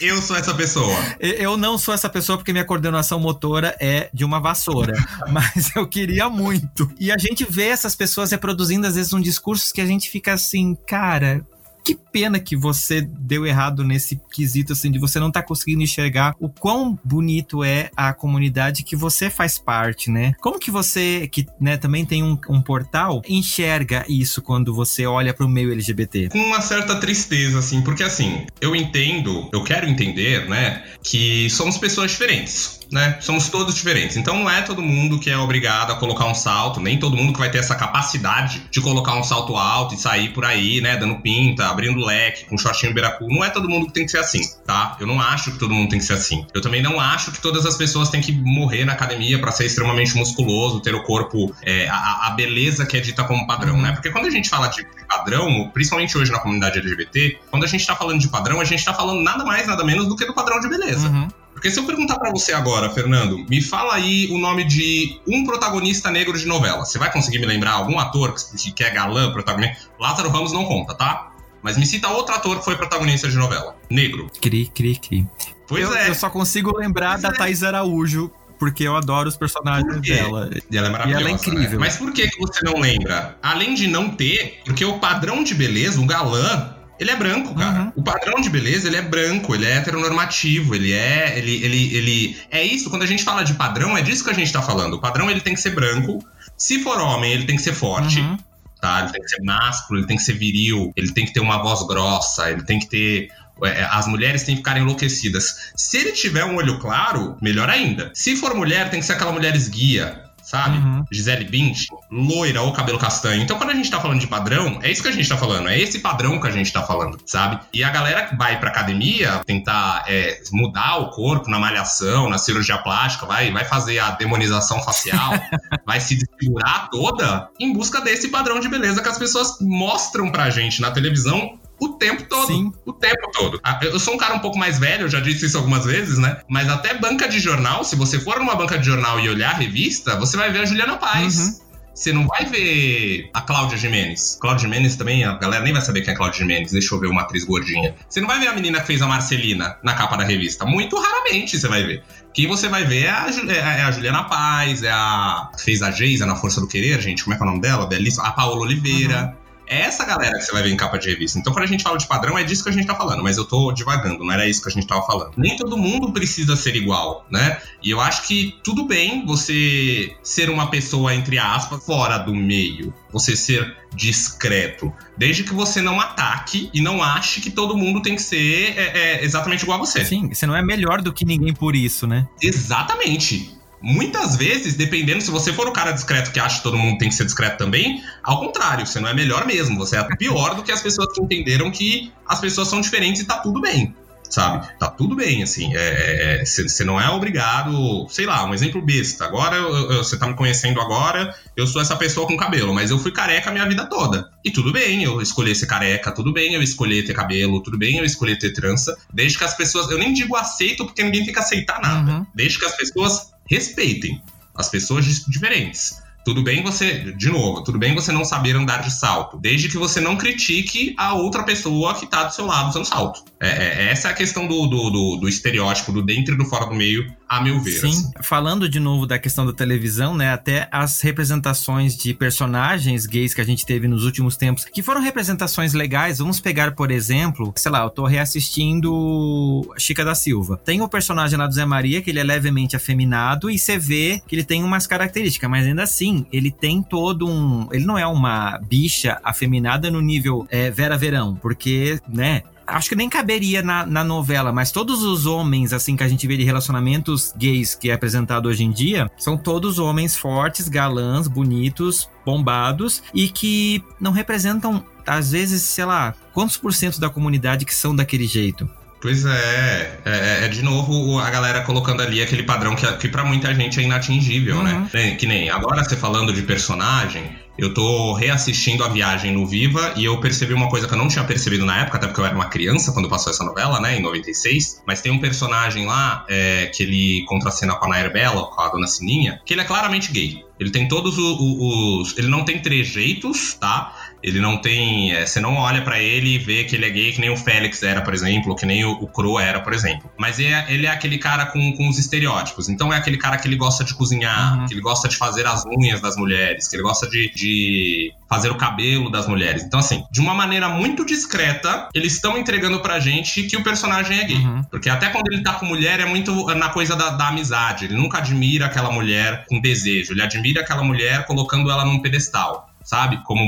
[0.00, 0.96] eu sou essa pessoa.
[1.20, 4.94] Eu não sou essa pessoa porque minha coordenação motora é de uma vassoura,
[5.30, 6.90] mas eu queria muito.
[6.98, 10.32] E a gente vê essas pessoas reproduzindo às vezes um discurso que a gente fica
[10.32, 11.46] assim, cara,
[11.84, 16.34] que pena que você deu errado nesse quesito, assim, de você não tá conseguindo enxergar
[16.38, 20.32] o quão bonito é a comunidade que você faz parte, né?
[20.40, 25.34] Como que você, que né, também tem um, um portal, enxerga isso quando você olha
[25.34, 26.28] para o meio LGBT?
[26.28, 31.78] Com uma certa tristeza, assim, porque assim, eu entendo, eu quero entender, né, que somos
[31.78, 33.16] pessoas diferentes né?
[33.20, 34.16] Somos todos diferentes.
[34.16, 37.32] Então não é todo mundo que é obrigado a colocar um salto, nem todo mundo
[37.32, 40.96] que vai ter essa capacidade de colocar um salto alto e sair por aí, né?
[40.96, 43.26] Dando pinta, abrindo leque, com shortinho biracu.
[43.28, 44.96] Não é todo mundo que tem que ser assim, tá?
[45.00, 46.46] Eu não acho que todo mundo tem que ser assim.
[46.54, 49.66] Eu também não acho que todas as pessoas têm que morrer na academia para ser
[49.66, 53.82] extremamente musculoso, ter o corpo, é, a, a, beleza que é dita como padrão, uhum.
[53.82, 53.92] né?
[53.92, 57.86] Porque quando a gente fala de padrão, principalmente hoje na comunidade LGBT, quando a gente
[57.86, 60.34] tá falando de padrão, a gente tá falando nada mais, nada menos do que do
[60.34, 61.08] padrão de beleza.
[61.08, 61.28] Uhum.
[61.62, 65.44] Porque se eu perguntar para você agora, Fernando, me fala aí o nome de um
[65.44, 66.84] protagonista negro de novela.
[66.84, 68.34] Você vai conseguir me lembrar algum ator
[68.74, 69.88] que é galã, protagonista?
[69.96, 71.30] Lázaro Ramos não conta, tá?
[71.62, 73.76] Mas me cita outro ator que foi protagonista de novela.
[73.88, 74.28] Negro.
[74.40, 75.24] Cri, cri, cri.
[75.68, 76.08] Pois eu, é.
[76.08, 77.32] Eu só consigo lembrar pois da é.
[77.32, 80.50] Thaís Araújo, porque eu adoro os personagens dela.
[80.68, 81.20] E ela é maravilhosa.
[81.20, 81.78] E ela é incrível.
[81.78, 81.86] Né?
[81.86, 83.38] Mas por que você não lembra?
[83.40, 87.82] Além de não ter, porque o padrão de beleza, o galã, ele é branco, cara.
[87.82, 87.92] Uhum.
[87.96, 91.36] O padrão de beleza, ele é branco, ele é heteronormativo, ele é.
[91.36, 92.36] Ele, ele, ele.
[92.50, 94.94] É isso, quando a gente fala de padrão, é disso que a gente tá falando.
[94.94, 96.24] O padrão ele tem que ser branco.
[96.56, 98.20] Se for homem, ele tem que ser forte.
[98.20, 98.38] Uhum.
[98.80, 99.00] Tá?
[99.00, 101.62] Ele tem que ser másculo, ele tem que ser viril, ele tem que ter uma
[101.62, 103.28] voz grossa, ele tem que ter
[103.64, 105.72] é, as mulheres têm que ficar enlouquecidas.
[105.76, 108.10] Se ele tiver um olho claro, melhor ainda.
[108.14, 110.78] Se for mulher, tem que ser aquela mulher esguia, sabe?
[110.78, 111.04] Uhum.
[111.10, 113.42] Gisele Bündchen, loira ou cabelo castanho.
[113.42, 115.68] Então, quando a gente tá falando de padrão, é isso que a gente tá falando,
[115.68, 117.60] é esse padrão que a gente tá falando, sabe?
[117.72, 122.38] E a galera que vai pra academia tentar é, mudar o corpo na malhação, na
[122.38, 125.32] cirurgia plástica, vai, vai fazer a demonização facial,
[125.86, 130.50] vai se desfigurar toda em busca desse padrão de beleza que as pessoas mostram pra
[130.50, 132.46] gente na televisão o tempo todo.
[132.46, 132.72] Sim.
[132.86, 133.60] O tempo todo.
[133.64, 136.16] Ah, eu sou um cara um pouco mais velho, eu já disse isso algumas vezes,
[136.16, 136.40] né?
[136.48, 139.58] Mas até banca de jornal, se você for numa banca de jornal e olhar a
[139.58, 141.38] revista, você vai ver a Juliana Paz.
[141.38, 141.72] Uhum.
[141.94, 144.38] Você não vai ver a Cláudia Jimenez.
[144.40, 146.72] Cláudia Jimenez também, a galera nem vai saber quem é Cláudia Jimenez.
[146.72, 147.94] Deixa eu ver uma atriz gordinha.
[148.08, 150.64] Você não vai ver a menina que fez a Marcelina na capa da revista.
[150.64, 152.02] Muito raramente você vai ver.
[152.32, 155.50] Quem você vai ver é a, é, é a Juliana Paz, é a.
[155.58, 157.24] fez a Geisa na Força do Querer, gente.
[157.24, 157.86] Como é que é o nome dela?
[157.86, 158.26] Belíssima.
[158.26, 159.24] A Paola Oliveira.
[159.36, 159.41] Uhum.
[159.72, 161.38] É essa galera que você vai ver em capa de revista.
[161.38, 163.38] Então, quando a gente fala de padrão, é disso que a gente tá falando, mas
[163.38, 165.32] eu tô divagando, não era isso que a gente tava falando.
[165.34, 167.58] Nem todo mundo precisa ser igual, né?
[167.82, 172.92] E eu acho que tudo bem você ser uma pessoa, entre aspas, fora do meio.
[173.10, 174.92] Você ser discreto.
[175.16, 178.98] Desde que você não ataque e não ache que todo mundo tem que ser é,
[178.98, 180.04] é, exatamente igual a você.
[180.04, 182.28] Sim, você não é melhor do que ninguém por isso, né?
[182.42, 183.61] Exatamente.
[183.82, 187.08] Muitas vezes, dependendo, se você for o cara discreto que acha que todo mundo tem
[187.08, 190.62] que ser discreto também, ao contrário, você não é melhor mesmo, você é pior do
[190.62, 193.94] que as pessoas que entenderam que as pessoas são diferentes e tá tudo bem
[194.32, 194.66] sabe?
[194.78, 195.70] Tá tudo bem, assim.
[195.70, 199.24] Você é, é, não é obrigado, sei lá, um exemplo besta.
[199.24, 199.60] Agora
[199.98, 203.50] você tá me conhecendo agora, eu sou essa pessoa com cabelo, mas eu fui careca
[203.50, 204.30] a minha vida toda.
[204.44, 207.98] E tudo bem eu escolher ser careca, tudo bem eu escolher ter cabelo, tudo bem
[207.98, 209.90] eu escolher ter trança, desde que as pessoas.
[209.90, 212.10] Eu nem digo aceito, porque ninguém tem que aceitar nada.
[212.10, 212.26] Uhum.
[212.34, 214.22] Desde que as pessoas respeitem
[214.54, 216.01] as pessoas diferentes.
[216.24, 219.76] Tudo bem você, de novo, tudo bem você não saber andar de salto, desde que
[219.76, 223.24] você não critique a outra pessoa que tá do seu lado usando salto.
[223.40, 226.44] É, é, essa é a questão do, do, do, do, estereótipo, do dentro e do
[226.44, 227.72] fora do meio, a meu ver.
[227.72, 228.10] Sim, assim.
[228.22, 233.40] falando de novo da questão da televisão, né, até as representações de personagens gays que
[233.40, 237.72] a gente teve nos últimos tempos, que foram representações legais, vamos pegar, por exemplo, sei
[237.72, 240.60] lá, eu tô reassistindo Chica da Silva.
[240.64, 244.22] Tem o personagem lá do Zé Maria, que ele é levemente afeminado, e você vê
[244.28, 247.68] que ele tem umas características, mas ainda assim, ele tem todo um.
[247.72, 252.42] Ele não é uma bicha afeminada no nível é, Vera Verão, porque, né?
[252.66, 256.26] acho que nem caberia na, na, novela, mas todos os homens, assim, que a gente
[256.26, 261.28] vê de relacionamentos gays que é apresentado hoje em dia, são todos homens fortes, galãs,
[261.28, 267.64] bonitos, bombados e que não representam, às vezes, sei lá, quantos por cento da comunidade
[267.64, 268.68] que são daquele jeito.
[269.02, 273.24] Pois é, é, é, de novo a galera colocando ali aquele padrão que, que para
[273.24, 274.74] muita gente é inatingível, né?
[274.74, 274.88] uhum.
[274.94, 275.16] né?
[275.16, 280.04] Que nem agora você falando de personagem, eu tô reassistindo a viagem no Viva e
[280.04, 282.34] eu percebi uma coisa que eu não tinha percebido na época, até porque eu era
[282.34, 284.82] uma criança quando passou essa novela, né, em 96.
[284.86, 288.68] Mas tem um personagem lá é, que ele contracena com a Nair Bela, com a
[288.68, 290.44] Dona Sininha, que ele é claramente gay.
[290.58, 294.01] Ele tem todos os, os, Ele não tem trejeitos, tá?
[294.22, 295.12] Ele não tem.
[295.12, 297.36] É, você não olha para ele e vê que ele é gay, que nem o
[297.36, 300.10] Félix era, por exemplo, ou que nem o, o Cro era, por exemplo.
[300.16, 302.68] Mas ele é, ele é aquele cara com, com os estereótipos.
[302.68, 304.66] Então é aquele cara que ele gosta de cozinhar, uhum.
[304.66, 308.50] que ele gosta de fazer as unhas das mulheres, que ele gosta de, de fazer
[308.50, 309.62] o cabelo das mulheres.
[309.62, 314.20] Então, assim, de uma maneira muito discreta, eles estão entregando pra gente que o personagem
[314.20, 314.36] é gay.
[314.36, 314.62] Uhum.
[314.70, 317.86] Porque até quando ele tá com mulher, é muito na coisa da, da amizade.
[317.86, 320.12] Ele nunca admira aquela mulher com desejo.
[320.12, 323.22] Ele admira aquela mulher colocando ela num pedestal sabe?
[323.24, 323.42] Como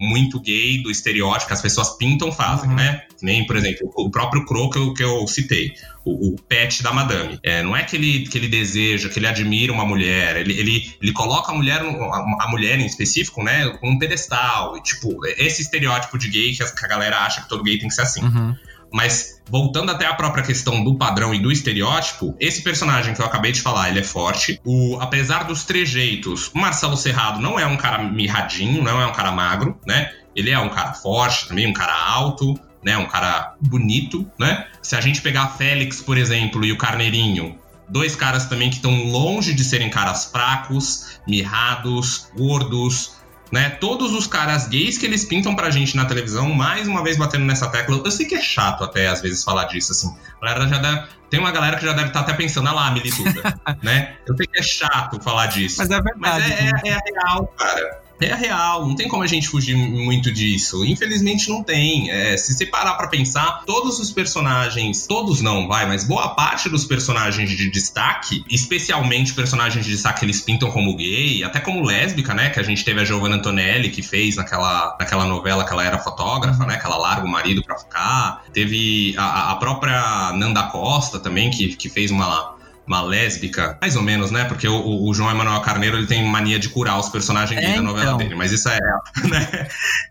[0.00, 2.76] muito gay do estereótipo que as pessoas pintam fazem, uhum.
[2.76, 3.02] né?
[3.22, 5.72] Nem, por exemplo, o próprio Crow que eu, que eu citei,
[6.04, 7.38] o, o, pet da madame.
[7.42, 10.94] É, não é que ele, que ele deseja, que ele admira uma mulher, ele, ele,
[11.00, 14.76] ele coloca a mulher, a, mulher em específico, né, com um pedestal.
[14.76, 17.78] E, tipo, esse estereótipo de gay que a, que a galera acha que todo gay
[17.78, 18.22] tem que ser assim.
[18.22, 18.54] Uhum.
[18.92, 23.26] Mas voltando até a própria questão do padrão e do estereótipo, esse personagem que eu
[23.26, 24.60] acabei de falar, ele é forte.
[24.64, 29.12] O, apesar dos trejeitos, o Marcelo Serrado não é um cara mirradinho, não é um
[29.12, 30.12] cara magro, né?
[30.34, 32.96] Ele é um cara forte também, um cara alto, né?
[32.96, 34.66] Um cara bonito, né?
[34.82, 38.76] Se a gente pegar a Félix, por exemplo, e o Carneirinho, dois caras também que
[38.76, 43.15] estão longe de serem caras fracos, mirrados, gordos,
[43.52, 43.70] né?
[43.70, 47.44] Todos os caras gays que eles pintam pra gente na televisão, mais uma vez batendo
[47.44, 48.00] nessa tecla.
[48.04, 50.14] Eu sei que é chato até às vezes falar disso, assim.
[50.40, 52.72] A galera já deve, tem uma galera que já deve estar tá até pensando, ah
[52.72, 54.16] lá, milituda, né?
[54.26, 55.76] Eu sei que é chato falar disso.
[55.78, 56.18] Mas é verdade.
[56.18, 60.32] Mas é, é, é real, cara é real, não tem como a gente fugir muito
[60.32, 60.84] disso.
[60.84, 62.10] Infelizmente não tem.
[62.10, 66.68] É, se você parar pra pensar, todos os personagens, todos não, vai, mas boa parte
[66.68, 71.84] dos personagens de destaque, especialmente personagens de destaque que eles pintam como gay, até como
[71.84, 72.50] lésbica, né?
[72.50, 75.98] Que a gente teve a Giovanna Antonelli que fez naquela, naquela novela que ela era
[75.98, 76.78] fotógrafa, né?
[76.78, 78.44] Que ela larga o marido pra ficar.
[78.52, 82.55] Teve a, a própria Nanda Costa também, que, que fez uma
[82.86, 84.44] uma lésbica, mais ou menos, né?
[84.44, 87.82] Porque o, o João Emanuel Carneiro ele tem mania de curar os personagens é, da
[87.82, 88.18] novela então.
[88.18, 88.78] dele, mas isso é,
[89.28, 89.68] né?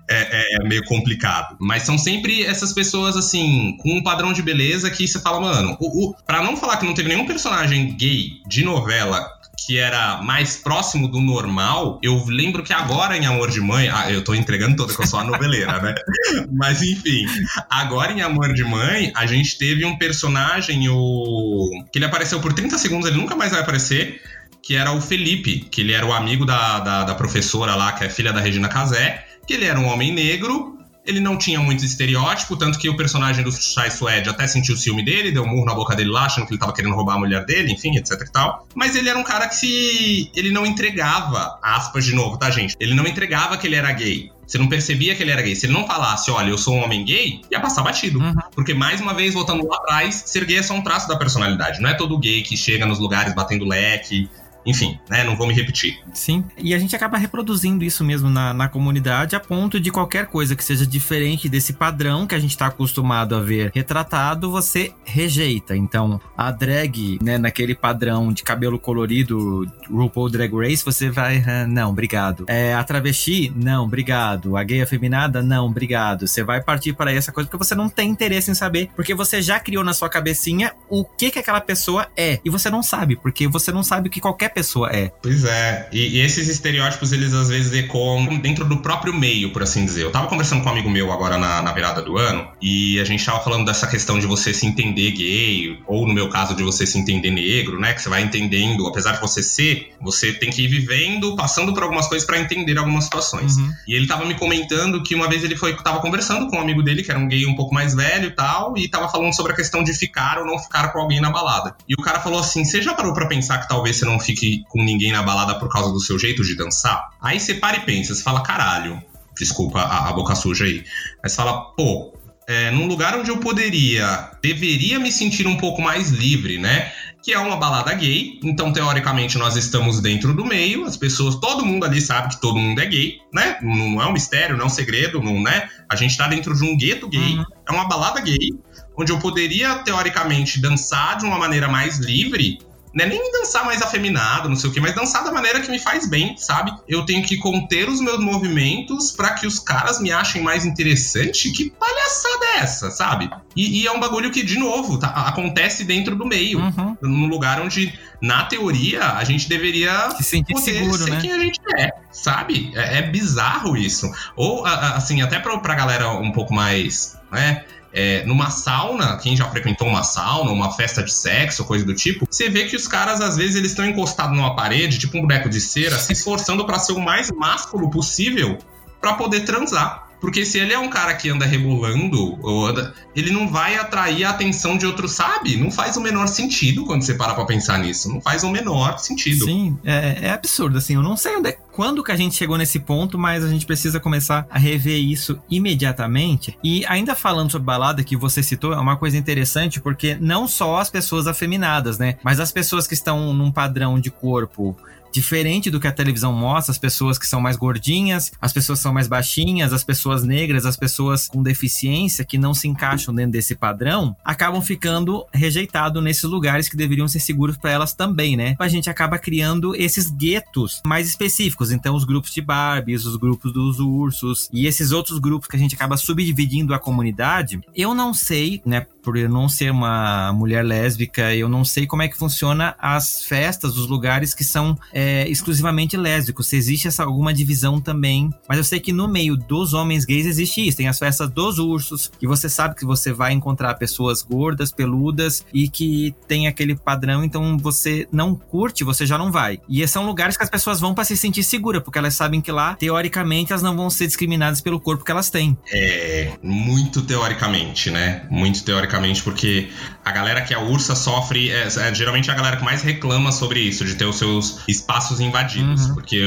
[0.08, 1.56] é, é, é, meio complicado.
[1.60, 5.78] Mas são sempre essas pessoas, assim, com um padrão de beleza que você fala, mano,
[5.80, 10.22] o, o, pra não falar que não teve nenhum personagem gay de novela que era
[10.22, 14.34] mais próximo do normal, eu lembro que agora em Amor de Mãe, ah, eu tô
[14.34, 15.96] entregando toda que eu sou a noveleira, né?
[16.52, 17.26] Mas enfim,
[17.70, 22.54] agora em Amor de Mãe, a gente teve um personagem, o que ele apareceu por
[22.54, 24.22] 30 segundos, ele nunca mais vai aparecer,
[24.62, 28.04] que era o Felipe, que ele era o amigo da, da, da professora lá, que
[28.04, 30.75] é filha da Regina Casé, que ele era um homem negro,
[31.06, 34.78] ele não tinha muito estereótipo, tanto que o personagem do Chai Suede até sentiu o
[34.78, 37.16] ciúme dele, deu um murro na boca dele lá, achando que ele tava querendo roubar
[37.16, 38.68] a mulher dele, enfim, etc e tal.
[38.74, 40.32] Mas ele era um cara que se.
[40.36, 42.76] Ele não entregava, aspas de novo, tá, gente?
[42.80, 44.32] Ele não entregava que ele era gay.
[44.48, 45.56] Você não percebia que ele era gay.
[45.56, 48.20] Se ele não falasse, olha, eu sou um homem gay, ia passar batido.
[48.20, 48.34] Uhum.
[48.54, 51.82] Porque, mais uma vez, voltando lá atrás, ser gay é só um traço da personalidade.
[51.82, 54.30] Não é todo gay que chega nos lugares batendo leque,
[54.66, 55.24] enfim, né?
[55.24, 56.00] Não vou me repetir.
[56.14, 60.28] Sim, e a gente acaba reproduzindo isso mesmo na, na comunidade a ponto de qualquer
[60.28, 64.94] coisa que seja diferente desse padrão que a gente está acostumado a ver retratado, você
[65.04, 65.76] rejeita.
[65.76, 71.68] Então, a drag, né, naquele padrão de cabelo colorido, RuPaul Drag Race, você vai, ah,
[71.68, 72.46] não, obrigado.
[72.48, 74.58] É, a travesti, não, obrigado.
[74.58, 76.28] A gay afeminada, não, obrigado.
[76.28, 79.42] Você vai partir para essa coisa porque você não tem interesse em saber, porque você
[79.42, 82.40] já criou na sua cabecinha o que que aquela pessoa é.
[82.44, 85.12] E você não sabe, porque você não sabe o que qualquer pessoa é.
[85.22, 85.90] Pois é.
[85.92, 90.04] E, e, esses estereótipos, eles às vezes ecoam dentro do próprio meio, por assim dizer.
[90.04, 93.04] Eu tava conversando com um amigo meu agora na, na virada do ano, e a
[93.04, 96.64] gente tava falando dessa questão de você se entender gay, ou no meu caso, de
[96.64, 97.94] você se entender negro, né?
[97.94, 101.84] Que você vai entendendo, apesar de você ser, você tem que ir vivendo, passando por
[101.84, 103.58] algumas coisas para entender algumas situações.
[103.58, 103.70] Uhum.
[103.86, 106.82] E ele tava me comentando que uma vez ele foi, tava conversando com um amigo
[106.82, 109.52] dele, que era um gay um pouco mais velho e tal, e tava falando sobre
[109.52, 111.76] a questão de ficar ou não ficar com alguém na balada.
[111.90, 114.45] E o cara falou assim: você já parou pra pensar que talvez você não fique
[114.70, 117.10] com ninguém na balada por causa do seu jeito de dançar?
[117.22, 119.02] Aí você para e pensa, você fala, caralho,
[119.38, 120.84] desculpa a, a boca suja aí.
[121.24, 122.14] Aí você fala, pô,
[122.48, 126.92] é, num lugar onde eu poderia, deveria me sentir um pouco mais livre, né?
[127.24, 131.66] Que é uma balada gay, então teoricamente nós estamos dentro do meio, as pessoas, todo
[131.66, 133.58] mundo ali sabe que todo mundo é gay, né?
[133.64, 135.68] Não é um mistério, não é um segredo, não, né?
[135.90, 137.46] A gente tá dentro de um gueto gay, uhum.
[137.68, 138.52] é uma balada gay,
[138.96, 142.60] onde eu poderia teoricamente dançar de uma maneira mais livre,
[142.96, 145.70] não é nem dançar mais afeminado, não sei o que, mas dançar da maneira que
[145.70, 146.74] me faz bem, sabe?
[146.88, 151.52] Eu tenho que conter os meus movimentos para que os caras me achem mais interessante.
[151.52, 153.30] Que palhaçada é essa, sabe?
[153.54, 156.60] E, e é um bagulho que, de novo, tá, acontece dentro do meio.
[156.60, 156.98] Uhum.
[157.02, 161.20] Num lugar onde, na teoria, a gente deveria Se sentir poder seguro, ser né?
[161.20, 162.72] quem a gente é, sabe?
[162.76, 164.10] É, é bizarro isso.
[164.38, 167.66] Ou, assim, até pra, pra galera um pouco mais, né?
[167.96, 172.28] É, numa sauna, quem já frequentou uma sauna, uma festa de sexo, coisa do tipo,
[172.30, 175.48] você vê que os caras, às vezes, eles estão encostados numa parede, tipo um boneco
[175.48, 178.58] de cera, se esforçando para ser o mais másculo possível
[179.00, 180.06] para poder transar.
[180.20, 184.32] Porque se ele é um cara que anda rebolando, anda, ele não vai atrair a
[184.32, 185.56] atenção de outro, sabe?
[185.56, 188.10] Não faz o menor sentido quando você para pra pensar nisso.
[188.10, 189.46] Não faz o menor sentido.
[189.46, 190.96] Sim, é, é absurdo, assim.
[190.96, 193.66] Eu não sei onde, é, quando que a gente chegou nesse ponto, mas a gente
[193.66, 196.58] precisa começar a rever isso imediatamente.
[196.64, 200.80] E ainda falando sobre balada que você citou, é uma coisa interessante, porque não só
[200.80, 202.16] as pessoas afeminadas, né?
[202.24, 204.74] Mas as pessoas que estão num padrão de corpo
[205.16, 208.84] diferente do que a televisão mostra, as pessoas que são mais gordinhas, as pessoas que
[208.84, 213.32] são mais baixinhas, as pessoas negras, as pessoas com deficiência que não se encaixam dentro
[213.32, 218.56] desse padrão, acabam ficando rejeitados nesses lugares que deveriam ser seguros para elas também, né?
[218.60, 223.54] A gente acaba criando esses guetos mais específicos, então os grupos de Barbies, os grupos
[223.54, 227.62] dos ursos e esses outros grupos que a gente acaba subdividindo a comunidade.
[227.74, 232.02] Eu não sei, né, por eu não ser uma mulher lésbica, eu não sei como
[232.02, 236.48] é que funciona as festas, os lugares que são é, exclusivamente lésbicos.
[236.48, 238.30] Se existe essa, alguma divisão também.
[238.48, 240.78] Mas eu sei que no meio dos homens gays existe isso.
[240.78, 245.46] Tem as festas dos ursos, que você sabe que você vai encontrar pessoas gordas, peludas
[245.54, 249.60] e que tem aquele padrão, então você não curte, você já não vai.
[249.68, 252.52] E são lugares que as pessoas vão para se sentir segura, porque elas sabem que
[252.52, 255.58] lá, teoricamente, elas não vão ser discriminadas pelo corpo que elas têm.
[255.72, 258.26] É, muito teoricamente, né?
[258.30, 259.70] Muito teoricamente porque
[260.04, 263.32] a galera que é ursa sofre, é, é, geralmente é a galera que mais reclama
[263.32, 265.88] sobre isso, de ter os seus espaços invadidos.
[265.88, 265.94] Uhum.
[265.96, 266.22] Porque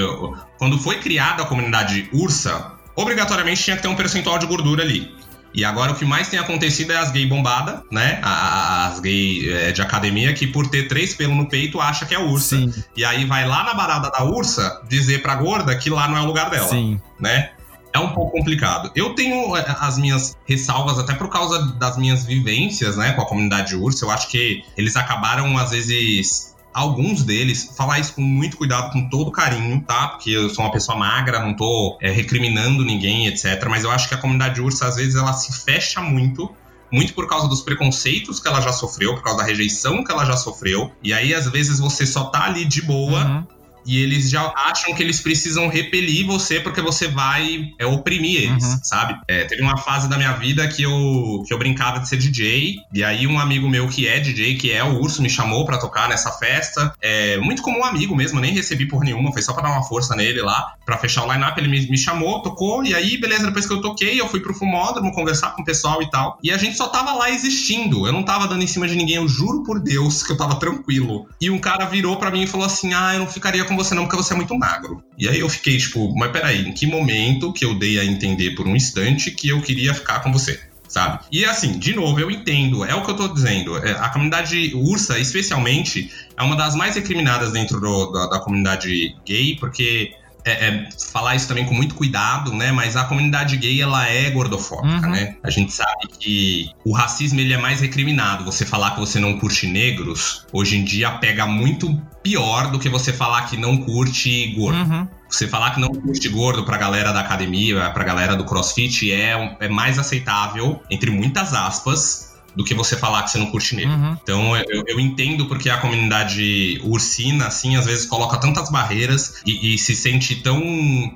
[0.59, 5.16] quando foi criada a comunidade ursa, obrigatoriamente tinha que ter um percentual de gordura ali.
[5.55, 8.21] E agora o que mais tem acontecido é as gay bombada, né?
[8.23, 12.19] As gay é, de academia que por ter três pelos no peito acha que é
[12.19, 12.57] ursa.
[12.57, 12.73] Sim.
[12.97, 16.21] E aí vai lá na barada da ursa dizer pra gorda que lá não é
[16.21, 16.69] o lugar dela.
[16.69, 17.01] Sim.
[17.19, 17.51] Né?
[17.93, 18.91] é um pouco complicado.
[18.95, 23.27] Eu tenho é, as minhas ressalvas, até por causa das minhas vivências, né, com a
[23.27, 24.05] comunidade urso.
[24.05, 29.09] Eu acho que eles acabaram, às vezes, alguns deles, falar isso com muito cuidado, com
[29.09, 30.09] todo carinho, tá?
[30.09, 33.66] Porque eu sou uma pessoa magra, não tô é, recriminando ninguém, etc.
[33.68, 36.51] Mas eu acho que a comunidade urso, às vezes, ela se fecha muito
[36.91, 40.24] muito por causa dos preconceitos que ela já sofreu, por causa da rejeição que ela
[40.24, 40.91] já sofreu.
[41.03, 43.24] E aí, às vezes, você só tá ali de boa.
[43.24, 48.43] Uhum e eles já acham que eles precisam repelir você porque você vai é, oprimir
[48.43, 48.79] eles, uhum.
[48.83, 49.18] sabe?
[49.26, 52.76] É, teve uma fase da minha vida que eu, que eu brincava de ser DJ,
[52.93, 55.79] e aí um amigo meu que é DJ, que é o Urso, me chamou para
[55.79, 56.93] tocar nessa festa.
[57.01, 59.83] É, muito como um amigo mesmo, nem recebi por nenhuma, foi só pra dar uma
[59.83, 61.59] força nele lá, para fechar o line-up.
[61.59, 64.55] Ele me, me, chamou, tocou, e aí, beleza, depois que eu toquei, eu fui pro
[64.55, 66.39] Fumódromo conversar com o pessoal e tal.
[66.43, 69.16] E a gente só tava lá existindo, eu não tava dando em cima de ninguém,
[69.16, 71.26] eu juro por Deus que eu tava tranquilo.
[71.41, 73.95] E um cara virou para mim e falou assim: Ah, eu não ficaria com você
[73.95, 75.03] não, porque você é muito magro.
[75.16, 78.55] E aí eu fiquei tipo, mas peraí, em que momento que eu dei a entender
[78.55, 80.61] por um instante que eu queria ficar com você?
[80.89, 81.21] sabe?
[81.31, 83.77] E assim, de novo, eu entendo, é o que eu tô dizendo.
[83.77, 89.14] É, a comunidade ursa, especialmente, é uma das mais recriminadas dentro do, da, da comunidade
[89.25, 90.14] gay, porque
[90.49, 92.73] é, é, falar isso também com muito cuidado, né?
[92.73, 95.13] Mas a comunidade gay ela é gordofóbica, uhum.
[95.13, 95.37] né?
[95.43, 98.45] A gente sabe que o racismo ele é mais recriminado.
[98.45, 102.89] Você falar que você não curte negros, hoje em dia pega muito pior do que
[102.89, 104.79] você falar que não curte gordo.
[104.79, 105.09] Uhum.
[105.29, 109.57] Você falar que não curte gordo pra galera da academia, pra galera do crossfit, é,
[109.61, 113.91] é mais aceitável, entre muitas aspas, do que você falar que você não curte nele.
[113.91, 114.17] Uhum.
[114.23, 119.75] Então eu, eu, entendo porque a comunidade ursina, assim, às vezes coloca tantas barreiras e,
[119.75, 120.61] e, se sente tão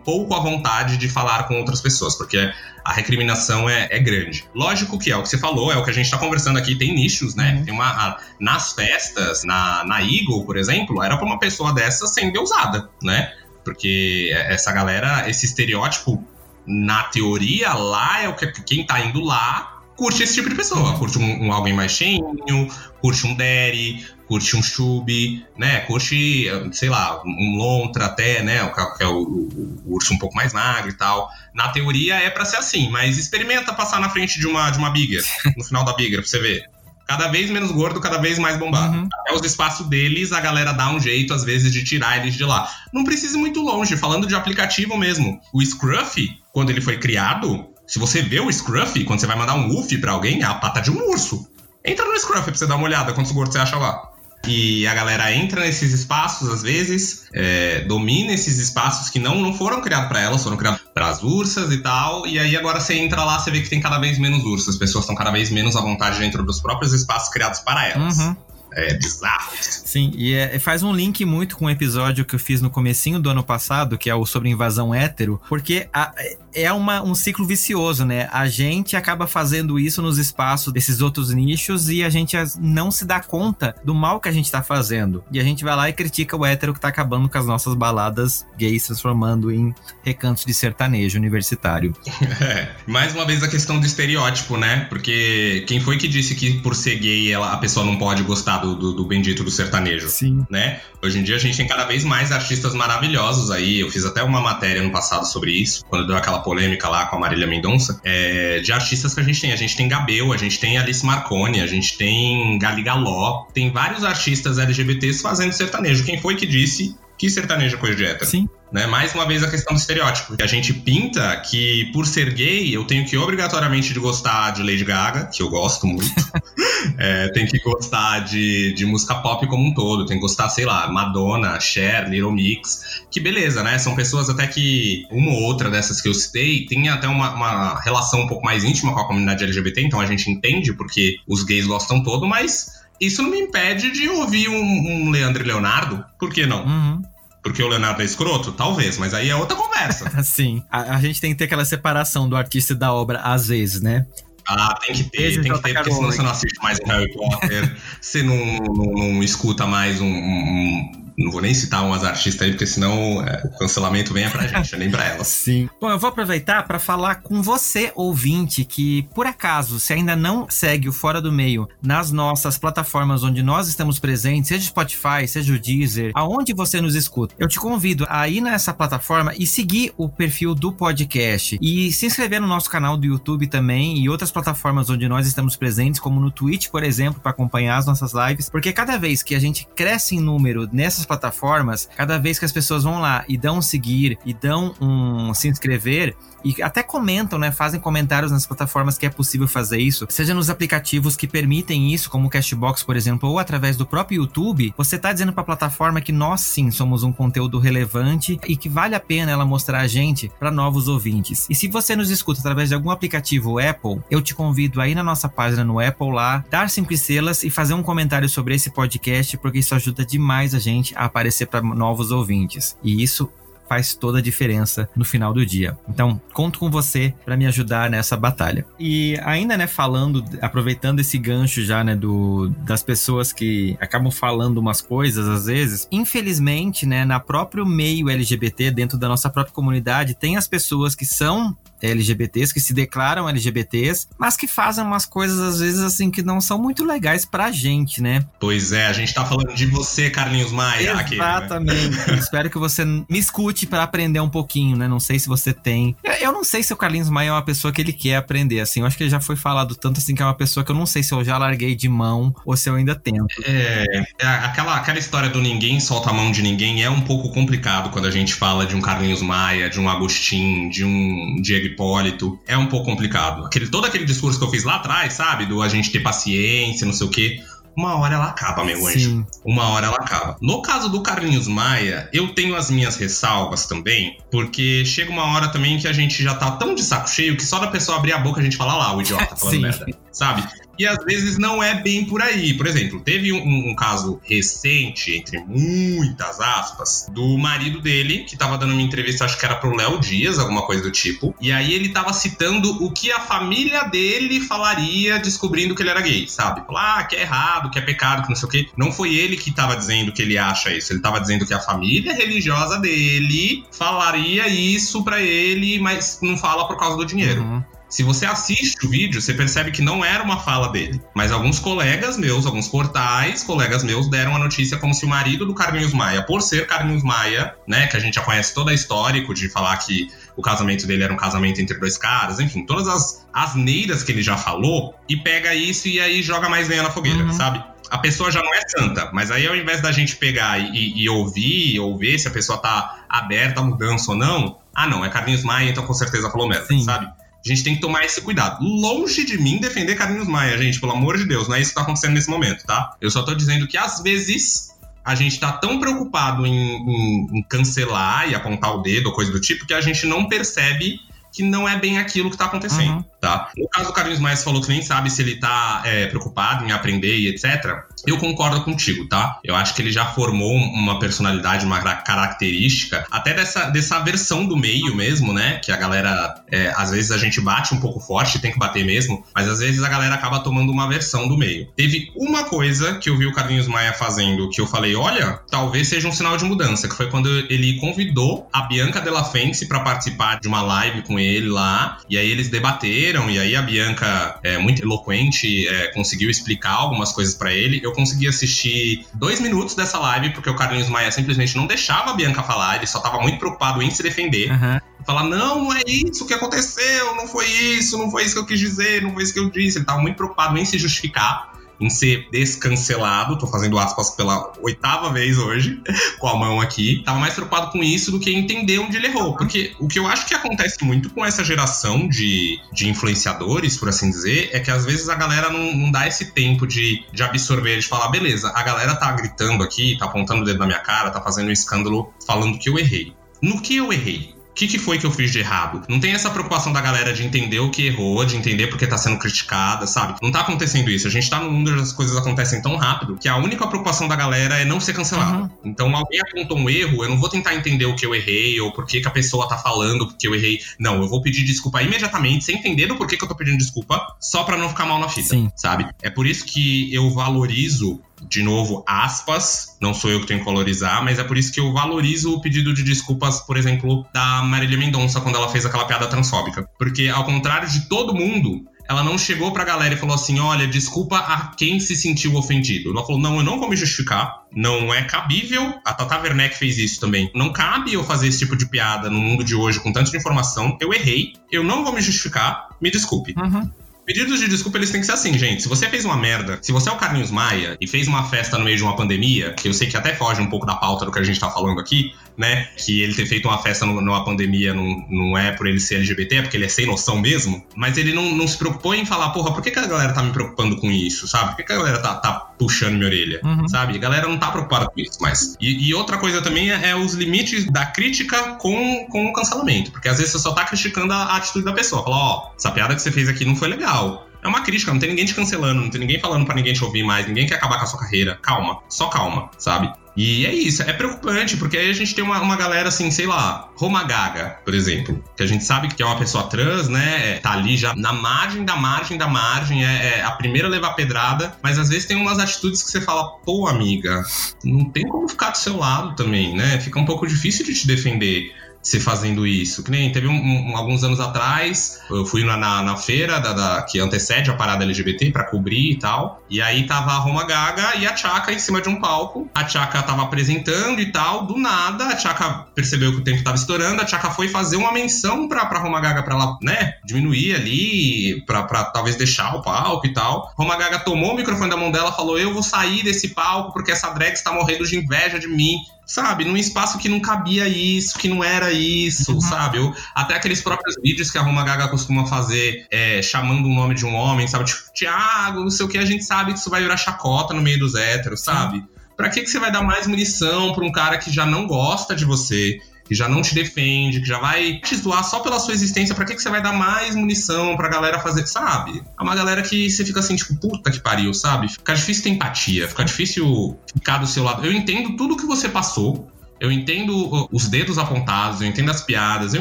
[0.05, 2.53] pouco à vontade de falar com outras pessoas, porque
[2.85, 4.45] a recriminação é, é, grande.
[4.55, 6.77] Lógico que é o que você falou, é o que a gente tá conversando aqui,
[6.77, 7.55] tem nichos, né?
[7.57, 7.65] Uhum.
[7.65, 7.87] Tem uma.
[7.87, 12.89] A, nas festas, na, na Eagle, por exemplo, era pra uma pessoa dessa ser endeusada,
[13.03, 13.33] né?
[13.65, 16.23] Porque essa galera, esse estereótipo,
[16.67, 20.99] na teoria, lá é o que quem tá indo lá curte esse tipo de pessoa.
[20.99, 22.69] Curte um, um alguém mais cheinho,
[23.01, 25.81] curte um Derry, curte um Chub, né?
[25.83, 28.69] Curte, sei lá, um Lontra até, né?
[28.97, 31.31] Que é o, o, o, urso um pouco mais magro e tal.
[31.55, 34.91] Na teoria é para ser assim, mas experimenta passar na frente de uma, de uma
[34.91, 35.23] Bigger,
[35.57, 36.65] no final da Bigger, pra você ver.
[37.07, 38.97] Cada vez menos gordo, cada vez mais bombado.
[38.97, 39.09] Uhum.
[39.21, 42.45] Até os espaços deles, a galera dá um jeito, às vezes, de tirar eles de
[42.45, 42.69] lá.
[42.93, 45.41] Não precisa ir muito longe, falando de aplicativo mesmo.
[45.53, 49.55] O Scruff, quando ele foi criado, se você vê o Scruff, quando você vai mandar
[49.55, 51.47] um UF pra alguém, é a pata de um urso.
[51.85, 54.01] Entra no Scruff pra você dar uma olhada quantos gordos você acha lá.
[54.47, 59.53] E a galera entra nesses espaços, às vezes, é, domina esses espaços que não, não
[59.53, 62.27] foram criados para elas, foram criados para as ursas e tal.
[62.27, 64.71] E aí agora você entra lá, você vê que tem cada vez menos ursas.
[64.71, 68.17] As pessoas estão cada vez menos à vontade dentro dos próprios espaços criados para elas.
[68.17, 68.37] Uhum
[68.75, 69.83] é, bizarros.
[69.85, 72.71] Sim, e é, faz um link muito com o um episódio que eu fiz no
[72.71, 76.13] comecinho do ano passado, que é o sobre invasão hétero, porque a,
[76.55, 78.29] é uma, um ciclo vicioso, né?
[78.33, 83.05] A gente acaba fazendo isso nos espaços desses outros nichos e a gente não se
[83.05, 85.25] dá conta do mal que a gente tá fazendo.
[85.33, 87.75] E a gente vai lá e critica o hétero que tá acabando com as nossas
[87.75, 91.95] baladas gays, transformando em recantos de sertanejo universitário.
[92.43, 94.87] É, mais uma vez a questão do estereótipo, né?
[94.89, 98.59] Porque quem foi que disse que por ser gay ela, a pessoa não pode gostar
[98.63, 100.09] do, do, do, bendito do sertanejo.
[100.09, 100.47] Sim.
[100.49, 100.81] Né?
[101.03, 103.81] Hoje em dia a gente tem cada vez mais artistas maravilhosos aí.
[103.81, 107.17] Eu fiz até uma matéria no passado sobre isso, quando deu aquela polêmica lá com
[107.17, 109.53] a Marília Mendonça, é, de artistas que a gente tem.
[109.53, 113.71] A gente tem Gabel, a gente tem Alice Marconi, a gente tem Gali Galó, tem
[113.71, 116.05] vários artistas LGBTs fazendo sertanejo.
[116.05, 118.31] Quem foi que disse que sertanejo é coisa de hétero?
[118.31, 118.49] Sim.
[118.73, 118.87] Né?
[118.87, 120.37] Mais uma vez a questão do estereótipo.
[120.37, 124.63] Que a gente pinta que por ser gay eu tenho que obrigatoriamente de gostar de
[124.63, 126.11] Lady Gaga, que eu gosto muito.
[126.97, 130.07] é, tem que gostar de, de música pop como um todo.
[130.07, 133.03] Tem que gostar, sei lá, Madonna, Cher, Little Mix.
[133.11, 133.79] Que beleza, né?
[133.79, 137.81] São pessoas até que uma ou outra dessas que eu citei tem até uma, uma
[137.81, 141.43] relação um pouco mais íntima com a comunidade LGBT, então a gente entende porque os
[141.45, 146.05] gays gostam todo, mas isso não me impede de ouvir um, um Leandro e Leonardo.
[146.19, 146.65] Por que não?
[146.65, 147.03] Uhum.
[147.43, 148.53] Porque o Leonardo é escroto?
[148.53, 150.11] Talvez, mas aí é outra conversa.
[150.23, 150.63] Sim.
[150.71, 153.83] A, a, gente tem que ter aquela separação do artista e da obra, às vezes,
[153.83, 154.07] né?
[154.47, 157.13] Ah, tem que ter, tem que ter, porque senão você não assiste mais o Harry
[157.13, 162.43] Potter, você não, não, não escuta mais um, um não vou nem citar umas artistas
[162.47, 165.27] aí, porque senão é, o cancelamento vem pra gente, nem pra elas.
[165.43, 165.69] Sim.
[165.81, 170.49] Bom, eu vou aproveitar para falar com você, ouvinte, que por acaso, se ainda não
[170.49, 175.27] segue o Fora do Meio nas nossas plataformas onde nós estamos presentes, seja o Spotify,
[175.27, 179.47] seja o Deezer, aonde você nos escuta, eu te convido a ir nessa plataforma e
[179.47, 184.09] seguir o perfil do podcast e se inscrever no nosso canal do YouTube também e
[184.09, 188.13] outras plataformas onde nós estamos presentes, como no Twitch, por exemplo, para acompanhar as nossas
[188.13, 192.39] lives, porque cada vez que a gente cresce em número nessas essas plataformas, cada vez
[192.39, 196.61] que as pessoas vão lá e dão um seguir e dão um se inscrever, e
[196.63, 197.53] até comentam, né?
[197.53, 202.11] Fazem comentários nas plataformas que é possível fazer isso, seja nos aplicativos que permitem isso,
[202.11, 205.47] como o Cashbox, por exemplo, ou através do próprio YouTube, você tá dizendo para a
[205.47, 209.81] plataforma que nós sim somos um conteúdo relevante e que vale a pena ela mostrar
[209.81, 211.47] a gente para novos ouvintes.
[211.49, 215.03] E se você nos escuta através de algum aplicativo Apple, eu te convido aí na
[215.03, 219.37] nossa página no Apple lá, dar cinco estrelas e fazer um comentário sobre esse podcast,
[219.39, 222.77] porque isso ajuda demais a gente a aparecer para novos ouvintes.
[222.83, 223.31] E isso
[223.73, 225.79] faz toda a diferença no final do dia.
[225.89, 228.67] Então, conto com você para me ajudar nessa batalha.
[228.79, 234.59] E ainda, né, falando, aproveitando esse gancho já, né, do, das pessoas que acabam falando
[234.59, 240.15] umas coisas às vezes, infelizmente, né, na próprio meio LGBT, dentro da nossa própria comunidade,
[240.15, 245.41] tem as pessoas que são LGBTs, que se declaram LGBTs, mas que fazem umas coisas,
[245.41, 248.25] às vezes, assim, que não são muito legais pra gente, né?
[248.39, 250.95] Pois é, a gente tá falando de você, Carlinhos Maia.
[250.95, 251.91] Aqui, Exatamente.
[251.91, 252.19] Né?
[252.19, 254.87] Espero que você me escute para aprender um pouquinho, né?
[254.87, 255.97] Não sei se você tem.
[256.21, 258.81] Eu, não sei se o Carlinhos Maia é uma pessoa que ele quer aprender, assim.
[258.81, 260.77] Eu acho que ele já foi falado tanto assim que é uma pessoa que eu
[260.77, 263.43] não sei se eu já larguei de mão ou se eu ainda tento.
[263.45, 263.85] É,
[264.21, 267.91] é aquela, aquela história do ninguém solta a mão de ninguém é um pouco complicado
[267.91, 272.39] quando a gente fala de um Carlinhos Maia, de um Agostinho, de um Diego Hipólito.
[272.47, 273.45] É um pouco complicado.
[273.45, 275.47] Aquele, todo aquele discurso que eu fiz lá atrás, sabe?
[275.47, 277.43] Do a gente ter paciência, não sei o quê
[277.77, 279.27] uma hora ela acaba, meu anjo.
[279.45, 280.37] Uma hora ela acaba.
[280.41, 285.49] No caso do Carlinhos Maia, eu tenho as minhas ressalvas também, porque chega uma hora
[285.49, 288.13] também que a gente já tá tão de saco cheio que só da pessoa abrir
[288.13, 289.87] a boca a gente fala lá, o idiota falando merda.
[290.13, 290.47] Sabe?
[290.79, 292.55] E às vezes não é bem por aí.
[292.55, 298.59] Por exemplo, teve um, um, caso recente, entre muitas aspas, do marido dele, que tava
[298.59, 301.35] dando uma entrevista, acho que era pro Léo Dias, alguma coisa do tipo.
[301.41, 306.01] E aí ele tava citando o que a família dele falaria descobrindo que ele era
[306.01, 306.67] gay, sabe?
[306.67, 308.69] Falar ah, que é errado, que é pecado, que não sei o quê.
[308.77, 310.93] Não foi ele que tava dizendo que ele acha isso.
[310.93, 316.67] Ele tava dizendo que a família religiosa dele falaria isso para ele, mas não fala
[316.67, 317.43] por causa do dinheiro.
[317.43, 317.63] Uhum.
[317.93, 320.99] Se você assiste o vídeo, você percebe que não era uma fala dele.
[321.15, 325.45] Mas alguns colegas meus, alguns portais, colegas meus, deram a notícia como se o marido
[325.45, 328.73] do Carlinhos Maia, por ser Carlinhos Maia, né, que a gente já conhece todo o
[328.73, 332.89] histórico de falar que o casamento dele era um casamento entre dois caras, enfim, todas
[332.89, 336.91] as asneiras que ele já falou, e pega isso e aí joga mais lenha na
[336.91, 337.33] fogueira, uhum.
[337.35, 337.63] sabe?
[337.91, 341.11] a pessoa já não é santa, mas aí ao invés da gente pegar e, e,
[341.11, 345.11] ouvir, ou ver se a pessoa tá aberta à mudança ou não, ah não, é
[345.11, 346.83] Carlinhos Maia, então com certeza falou merda, Sim.
[346.83, 347.13] sabe?
[347.45, 348.65] A gente tem que tomar esse cuidado.
[348.65, 351.75] Longe de mim defender Carlinhos Maia, gente, pelo amor de Deus, não é isso que
[351.75, 352.95] tá acontecendo nesse momento, tá?
[353.01, 354.71] Eu só tô dizendo que às vezes
[355.05, 359.33] a gente tá tão preocupado em, em, em cancelar e apontar o dedo ou coisa
[359.33, 361.01] do tipo que a gente não percebe
[361.33, 363.05] que não é bem aquilo que tá acontecendo, uhum.
[363.21, 363.51] tá?
[363.57, 366.73] No caso do Carlinhos Maia, falou que nem sabe se ele tá é, preocupado em
[366.73, 367.85] aprender e etc.
[368.07, 369.41] Eu concordo contigo, tá?
[369.43, 374.57] Eu acho que ele já formou uma personalidade, uma característica, até dessa, dessa versão do
[374.57, 375.59] meio mesmo, né?
[375.65, 378.85] Que a galera, é, às vezes a gente bate um pouco forte, tem que bater
[378.85, 381.67] mesmo, mas às vezes a galera acaba tomando uma versão do meio.
[381.75, 385.89] Teve uma coisa que eu vi o Carlinhos Maia fazendo que eu falei, olha, talvez
[385.89, 389.81] seja um sinal de mudança, que foi quando ele convidou a Bianca Della Fence para
[389.81, 394.39] participar de uma live com ele lá, e aí eles debateram, e aí a Bianca,
[394.43, 397.81] é, muito eloquente, é, conseguiu explicar algumas coisas para ele.
[397.83, 402.15] Eu consegui assistir dois minutos dessa live, porque o Carlinhos Maia simplesmente não deixava a
[402.15, 404.51] Bianca falar, ele só tava muito preocupado em se defender.
[404.51, 404.81] Uhum.
[405.05, 408.47] Falar, não, não é isso que aconteceu, não foi isso, não foi isso que eu
[408.47, 409.79] quis dizer, não foi isso que eu disse.
[409.79, 411.53] Ele tava muito preocupado em se justificar
[411.85, 415.81] em ser descancelado, tô fazendo aspas pela oitava vez hoje,
[416.19, 417.03] com a mão aqui.
[417.05, 419.37] Tava mais preocupado com isso do que entender onde ele errou.
[419.37, 423.89] Porque o que eu acho que acontece muito com essa geração de, de influenciadores, por
[423.89, 427.23] assim dizer, é que às vezes a galera não, não dá esse tempo de, de
[427.23, 430.79] absorver, de falar, beleza, a galera tá gritando aqui, tá apontando o dedo na minha
[430.79, 433.15] cara, tá fazendo um escândalo falando que eu errei.
[433.43, 434.32] No que eu errei?
[434.53, 435.83] O que, que, foi que eu fiz de errado?
[435.89, 438.99] Não tem essa preocupação da galera de entender o que errou, de entender porque tá
[438.99, 440.19] sendo criticada, sabe?
[440.23, 441.09] Não tá acontecendo isso.
[441.09, 444.07] A gente tá num mundo onde as coisas acontecem tão rápido que a única preocupação
[444.07, 445.45] da galera é não ser cancelado.
[445.45, 445.51] Uhum.
[445.65, 448.71] Então, alguém apontou um erro, eu não vou tentar entender o que eu errei ou
[448.73, 450.61] por que, que a pessoa tá falando que eu errei.
[450.79, 454.07] Não, eu vou pedir desculpa imediatamente, sem entender do porquê que eu tô pedindo desculpa,
[454.21, 455.51] só para não ficar mal na fita, Sim.
[455.57, 455.89] sabe?
[456.03, 460.47] É por isso que eu valorizo de novo, aspas, não sou eu que tenho que
[460.47, 464.43] valorizar, mas é por isso que eu valorizo o pedido de desculpas, por exemplo, da
[464.43, 466.69] Marília Mendonça quando ela fez aquela piada transfóbica.
[466.79, 470.67] Porque, ao contrário de todo mundo, ela não chegou pra galera e falou assim: olha,
[470.67, 472.91] desculpa a quem se sentiu ofendido.
[472.91, 475.75] Ela falou: não, eu não vou me justificar, não é cabível.
[475.85, 477.31] A Tata Werneck fez isso também.
[477.35, 480.77] Não cabe eu fazer esse tipo de piada no mundo de hoje com tanta informação.
[480.81, 483.35] Eu errei, eu não vou me justificar, me desculpe.
[483.37, 483.71] Uhum.
[484.13, 485.63] Pedidos de desculpa, eles têm que ser assim, gente.
[485.63, 488.59] Se você fez uma merda, se você é o Carlinhos Maia e fez uma festa
[488.59, 491.07] no meio de uma pandemia, que eu sei que até foge um pouco da pauta
[491.07, 492.69] do que a gente tá falando aqui, né?
[492.77, 496.37] Que ele ter feito uma festa numa pandemia não, não é por ele ser LGBT,
[496.37, 497.65] é porque ele é sem noção mesmo.
[497.77, 500.23] Mas ele não, não se preocupou em falar, porra, por que, que a galera tá
[500.23, 501.51] me preocupando com isso, sabe?
[501.51, 503.69] Por que, que a galera tá, tá puxando minha orelha, uhum.
[503.69, 503.97] sabe?
[503.97, 505.57] A galera não tá preocupada com isso mais.
[505.61, 509.91] E, e outra coisa também é, é, os limites da crítica com, com o cancelamento.
[509.91, 512.03] Porque às vezes você só tá criticando a, a atitude da pessoa.
[512.03, 514.29] Fala, ó, oh, essa piada que você fez aqui não foi legal.
[514.43, 516.83] É uma crítica, não tem ninguém te cancelando, não tem ninguém falando para ninguém te
[516.83, 518.39] ouvir mais, ninguém quer acabar com a sua carreira.
[518.43, 519.93] Calma, só calma, sabe?
[520.17, 523.27] E é isso, é preocupante, porque aí a gente tem uma, uma galera assim, sei
[523.27, 527.39] lá, Roma Gaga, por exemplo, que a gente sabe que é uma pessoa trans, né?
[527.39, 530.93] Tá ali já na margem da margem da margem, é, é a primeira a levar
[530.95, 534.23] pedrada, mas às vezes tem umas atitudes que você fala, pô, amiga,
[534.63, 536.79] não tem como ficar do seu lado também, né?
[536.81, 538.53] Fica um pouco difícil de te defender
[538.83, 539.83] se fazendo isso.
[539.85, 543.53] Que nem teve um, um, alguns anos atrás, eu fui na, na, na feira da,
[543.53, 546.43] da, que antecede a parada LGBT para cobrir e tal.
[546.51, 549.49] E aí tava a Roma Gaga e a Chaka em cima de um palco.
[549.55, 551.47] A Chaka tava apresentando e tal.
[551.47, 554.03] Do nada, a Chaka percebeu que o tempo tava estourando.
[554.03, 558.43] A Chaka foi fazer uma menção pra, pra Roma Gaga pra ela, né, diminuir ali,
[558.45, 560.53] pra, pra talvez deixar o palco e tal.
[560.57, 563.93] Roma Gaga tomou o microfone da mão dela falou: Eu vou sair desse palco porque
[563.93, 565.77] essa drag está morrendo de inveja de mim
[566.07, 569.41] sabe, num espaço que não cabia isso, que não era isso, uhum.
[569.41, 569.79] sabe?
[569.79, 573.95] Eu, até aqueles próprios vídeos que a Roma Gaga costuma fazer, é, chamando o nome
[573.95, 574.65] de um homem, sabe?
[574.65, 577.63] Tipo, Tiago, não sei o que, a gente sabe que isso vai virar chacota no
[577.63, 578.79] meio dos héteros, sabe?
[578.79, 578.87] Sim.
[579.17, 582.15] Pra que, que você vai dar mais munição pra um cara que já não gosta
[582.15, 585.75] de você, que já não te defende, que já vai te zoar só pela sua
[585.75, 589.03] existência, pra que, que você vai dar mais munição pra galera fazer, sabe?
[589.19, 591.69] É uma galera que você fica assim, tipo, puta que pariu, sabe?
[591.69, 594.65] Fica difícil ter empatia, fica difícil ficar do seu lado.
[594.65, 596.32] Eu entendo tudo que você passou,
[596.63, 599.61] eu entendo os dedos apontados, eu entendo as piadas, eu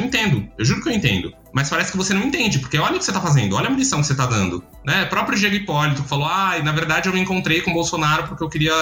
[0.00, 1.34] entendo, eu juro que eu entendo.
[1.52, 3.70] Mas parece que você não entende, porque olha o que você tá fazendo, olha a
[3.70, 4.62] munição que você tá dando.
[4.86, 5.02] Né?
[5.02, 8.44] O próprio Diego Hipólito falou: ah, na verdade eu me encontrei com o Bolsonaro porque
[8.44, 8.72] eu queria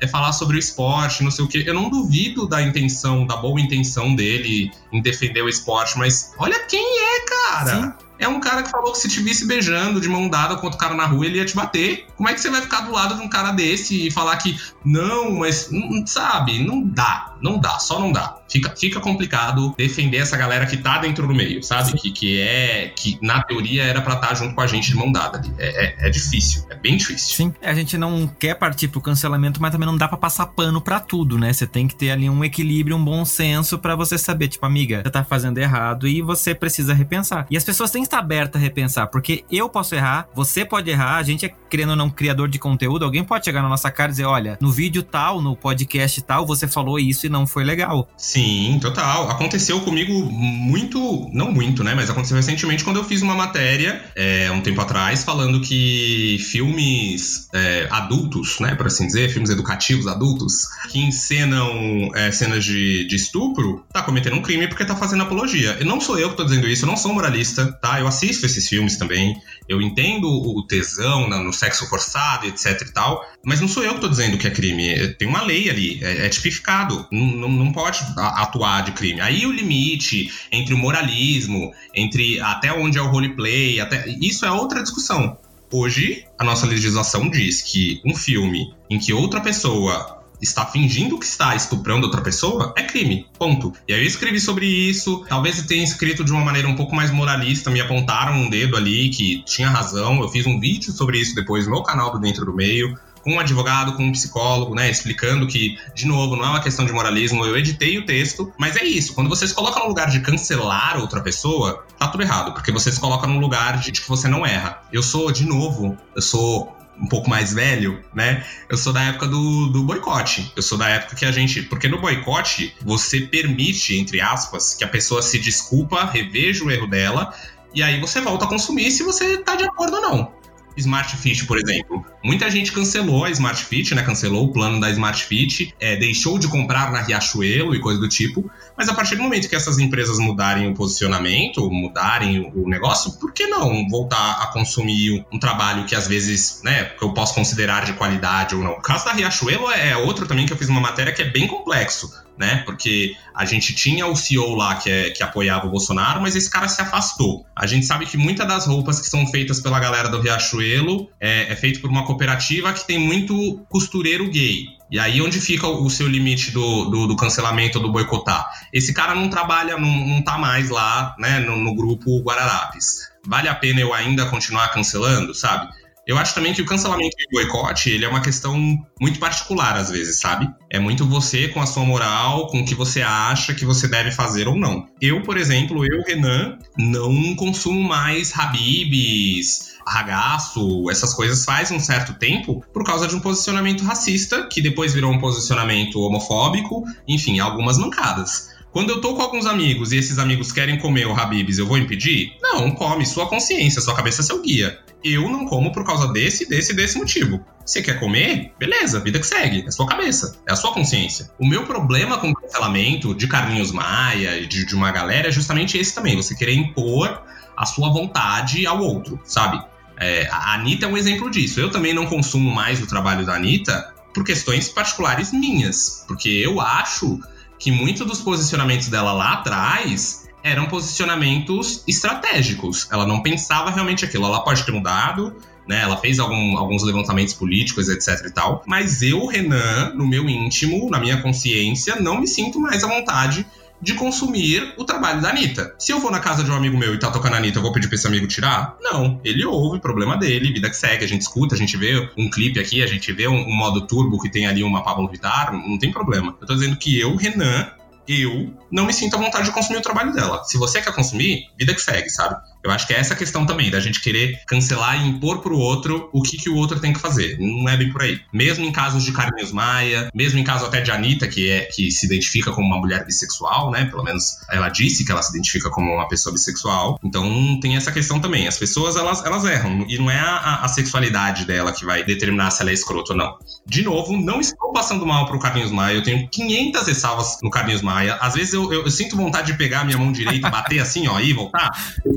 [0.00, 1.64] é falar sobre o esporte, não sei o quê.
[1.66, 6.60] Eu não duvido da intenção, da boa intenção dele em defender o esporte, mas olha
[6.66, 7.82] quem é, cara.
[7.82, 7.92] Sim.
[8.18, 10.78] É um cara que falou que se te visse beijando de mão dada com outro
[10.78, 12.06] cara na rua, ele ia te bater.
[12.16, 14.58] Como é que você vai ficar do lado de um cara desse e falar que
[14.84, 16.64] não, mas não, sabe?
[16.64, 18.38] Não dá, não dá, só não dá.
[18.48, 21.92] Fica, fica complicado defender essa galera que tá dentro do meio, sabe?
[21.98, 22.92] Que, que é.
[22.94, 25.52] que na teoria era pra estar tá junto com a gente de mão dada ali.
[25.58, 27.34] É, é, é, difícil, é bem difícil.
[27.34, 30.80] Sim, a gente não quer partir pro cancelamento, mas também não dá pra passar pano
[30.80, 31.52] pra tudo, né?
[31.52, 35.02] Você tem que ter ali um equilíbrio, um bom senso para você saber, tipo, amiga,
[35.02, 37.46] você tá fazendo errado e você precisa repensar.
[37.50, 41.16] E as pessoas têm estar aberta a repensar, porque eu posso errar, você pode errar,
[41.16, 44.10] a gente é, querendo ou não, criador de conteúdo, alguém pode chegar na nossa cara
[44.10, 47.64] e dizer, olha, no vídeo tal, no podcast tal, você falou isso e não foi
[47.64, 48.08] legal.
[48.16, 49.28] Sim, total.
[49.28, 54.50] Aconteceu comigo muito, não muito, né, mas aconteceu recentemente quando eu fiz uma matéria, é,
[54.52, 60.66] um tempo atrás, falando que filmes é, adultos, né, por assim dizer, filmes educativos adultos,
[60.90, 65.76] que encenam é, cenas de, de estupro, tá cometendo um crime porque tá fazendo apologia.
[65.80, 67.93] E não sou eu que tô dizendo isso, eu não sou moralista, tá?
[68.00, 73.24] Eu assisto esses filmes também, eu entendo o tesão no sexo forçado, etc e tal,
[73.44, 75.08] mas não sou eu que tô dizendo que é crime.
[75.14, 79.20] Tem uma lei ali, é, é tipificado, não, não pode atuar de crime.
[79.20, 84.50] Aí o limite entre o moralismo, entre até onde é o roleplay, até isso é
[84.50, 85.38] outra discussão.
[85.72, 91.24] Hoje, a nossa legislação diz que um filme em que outra pessoa está fingindo que
[91.24, 93.26] está estuprando outra pessoa, é crime.
[93.38, 93.72] Ponto.
[93.88, 95.24] E aí eu escrevi sobre isso.
[95.28, 98.76] Talvez eu tenha escrito de uma maneira um pouco mais moralista, me apontaram um dedo
[98.76, 100.20] ali que tinha razão.
[100.20, 103.32] Eu fiz um vídeo sobre isso depois no meu canal do Dentro do Meio com
[103.32, 106.92] um advogado, com um psicólogo, né, explicando que, de novo, não é uma questão de
[106.92, 110.20] moralismo, eu editei o texto, mas é isso, quando você se coloca no lugar de
[110.20, 114.28] cancelar outra pessoa, tá tudo errado, porque você se coloca no lugar de que você
[114.28, 114.82] não erra.
[114.92, 118.44] Eu sou, de novo, eu sou um pouco mais velho, né?
[118.68, 120.52] Eu sou da época do, do boicote.
[120.54, 121.62] Eu sou da época que a gente.
[121.62, 126.86] Porque no boicote, você permite, entre aspas, que a pessoa se desculpa, reveja o erro
[126.86, 127.34] dela,
[127.74, 130.43] e aí você volta a consumir se você tá de acordo ou não.
[130.76, 132.04] Smart Fit, por exemplo.
[132.22, 134.02] Muita gente cancelou a Smart Fit, né?
[134.02, 138.08] Cancelou o plano da Smart Fit, é, deixou de comprar na Riachuelo e coisa do
[138.08, 138.50] tipo.
[138.76, 143.32] Mas a partir do momento que essas empresas mudarem o posicionamento, mudarem o negócio, por
[143.32, 147.92] que não voltar a consumir um trabalho que às vezes, né, eu posso considerar de
[147.92, 148.72] qualidade ou não?
[148.72, 151.46] O caso da Riachuelo é outro também que eu fiz uma matéria que é bem
[151.46, 152.62] complexo né?
[152.64, 156.50] Porque a gente tinha o CEO lá que, é, que apoiava o Bolsonaro, mas esse
[156.50, 157.46] cara se afastou.
[157.54, 161.52] A gente sabe que muitas das roupas que são feitas pela galera do Riachuelo é,
[161.52, 164.66] é feito por uma cooperativa que tem muito costureiro gay.
[164.90, 168.48] E aí onde fica o seu limite do, do, do cancelamento do boicotar?
[168.72, 173.10] Esse cara não trabalha, não, não tá mais lá, né, no, no grupo Guararapes.
[173.26, 175.72] Vale a pena eu ainda continuar cancelando, sabe?
[176.06, 178.58] Eu acho também que o cancelamento e o boicote, ele é uma questão
[179.00, 180.48] muito particular às vezes, sabe?
[180.70, 184.10] É muito você com a sua moral, com o que você acha que você deve
[184.10, 184.86] fazer ou não.
[185.00, 192.14] Eu, por exemplo, eu, Renan, não consumo mais Habibs, ragaço, essas coisas faz um certo
[192.14, 197.78] tempo por causa de um posicionamento racista, que depois virou um posicionamento homofóbico, enfim, algumas
[197.78, 198.53] mancadas.
[198.74, 201.78] Quando eu tô com alguns amigos e esses amigos querem comer o Habibs, eu vou
[201.78, 202.36] impedir?
[202.42, 204.80] Não, come, sua consciência, sua cabeça é seu guia.
[205.04, 207.40] Eu não como por causa desse, desse, desse motivo.
[207.64, 208.52] Você quer comer?
[208.58, 209.64] Beleza, vida que segue.
[209.64, 211.30] É sua cabeça, é a sua consciência.
[211.38, 215.30] O meu problema com o cancelamento de Carlinhos Maia e de, de uma galera é
[215.30, 216.16] justamente esse também.
[216.16, 217.22] Você querer impor
[217.56, 219.64] a sua vontade ao outro, sabe?
[220.00, 221.60] É, a Anitta é um exemplo disso.
[221.60, 226.04] Eu também não consumo mais o trabalho da Anitta por questões particulares minhas.
[226.08, 227.20] Porque eu acho
[227.64, 232.86] que muitos dos posicionamentos dela lá atrás eram posicionamentos estratégicos.
[232.92, 234.26] Ela não pensava realmente aquilo.
[234.26, 235.34] Ela pode ter mudado,
[235.66, 235.80] né?
[235.80, 238.62] Ela fez algum, alguns levantamentos políticos, etc e tal.
[238.66, 243.46] Mas eu, Renan, no meu íntimo, na minha consciência, não me sinto mais à vontade
[243.84, 245.74] de consumir o trabalho da Anitta.
[245.78, 247.62] Se eu vou na casa de um amigo meu e tá tocando a Anitta, eu
[247.62, 248.76] vou pedir pra esse amigo tirar?
[248.80, 249.20] Não.
[249.22, 252.58] Ele ouve, problema dele, vida que segue, a gente escuta, a gente vê um clipe
[252.58, 255.78] aqui, a gente vê um, um modo turbo que tem ali uma Pablo Vittar, não
[255.78, 256.34] tem problema.
[256.40, 257.70] Eu tô dizendo que eu, Renan,
[258.08, 260.42] eu não me sinto à vontade de consumir o trabalho dela.
[260.44, 262.36] Se você quer consumir, vida que segue, sabe?
[262.64, 266.08] Eu acho que é essa questão também, da gente querer cancelar e impor pro outro
[266.12, 267.36] o que, que o outro tem que fazer.
[267.38, 268.18] Não é bem por aí.
[268.32, 271.90] Mesmo em casos de Carlinhos Maia, mesmo em caso até de Anitta, que é que
[271.90, 273.84] se identifica como uma mulher bissexual, né?
[273.84, 276.98] Pelo menos ela disse que ela se identifica como uma pessoa bissexual.
[277.04, 278.48] Então tem essa questão também.
[278.48, 279.84] As pessoas, elas, elas erram.
[279.86, 283.18] E não é a, a sexualidade dela que vai determinar se ela é escroto ou
[283.18, 283.36] não.
[283.66, 285.96] De novo, não estou passando mal pro Carlinhos Maia.
[285.96, 288.14] Eu tenho 500 ressalvas no Carlinhos Maia.
[288.14, 291.06] Às vezes eu, eu, eu sinto vontade de pegar a minha mão direita, bater assim,
[291.08, 291.70] ó, e voltar.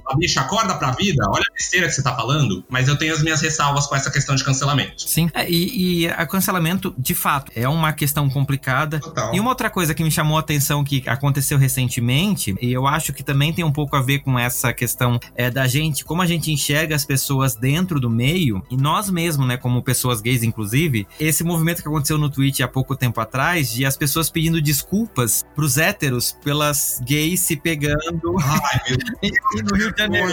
[0.07, 2.95] A bicha bicho, acorda pra vida, olha a besteira que você tá falando, mas eu
[2.95, 5.01] tenho as minhas ressalvas com essa questão de cancelamento.
[5.07, 8.99] Sim, é, e, e a cancelamento, de fato, é uma questão complicada.
[8.99, 9.33] Total.
[9.33, 13.13] E uma outra coisa que me chamou a atenção que aconteceu recentemente, e eu acho
[13.13, 16.25] que também tem um pouco a ver com essa questão é, da gente, como a
[16.25, 21.07] gente enxerga as pessoas dentro do meio, e nós mesmos, né, como pessoas gays, inclusive,
[21.19, 25.43] esse movimento que aconteceu no Twitch há pouco tempo atrás, de as pessoas pedindo desculpas
[25.55, 28.97] pros héteros pelas gays se pegando Ai,
[29.63, 30.26] no Rio de Janeiro.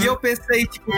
[0.00, 0.92] E eu pensei, tipo,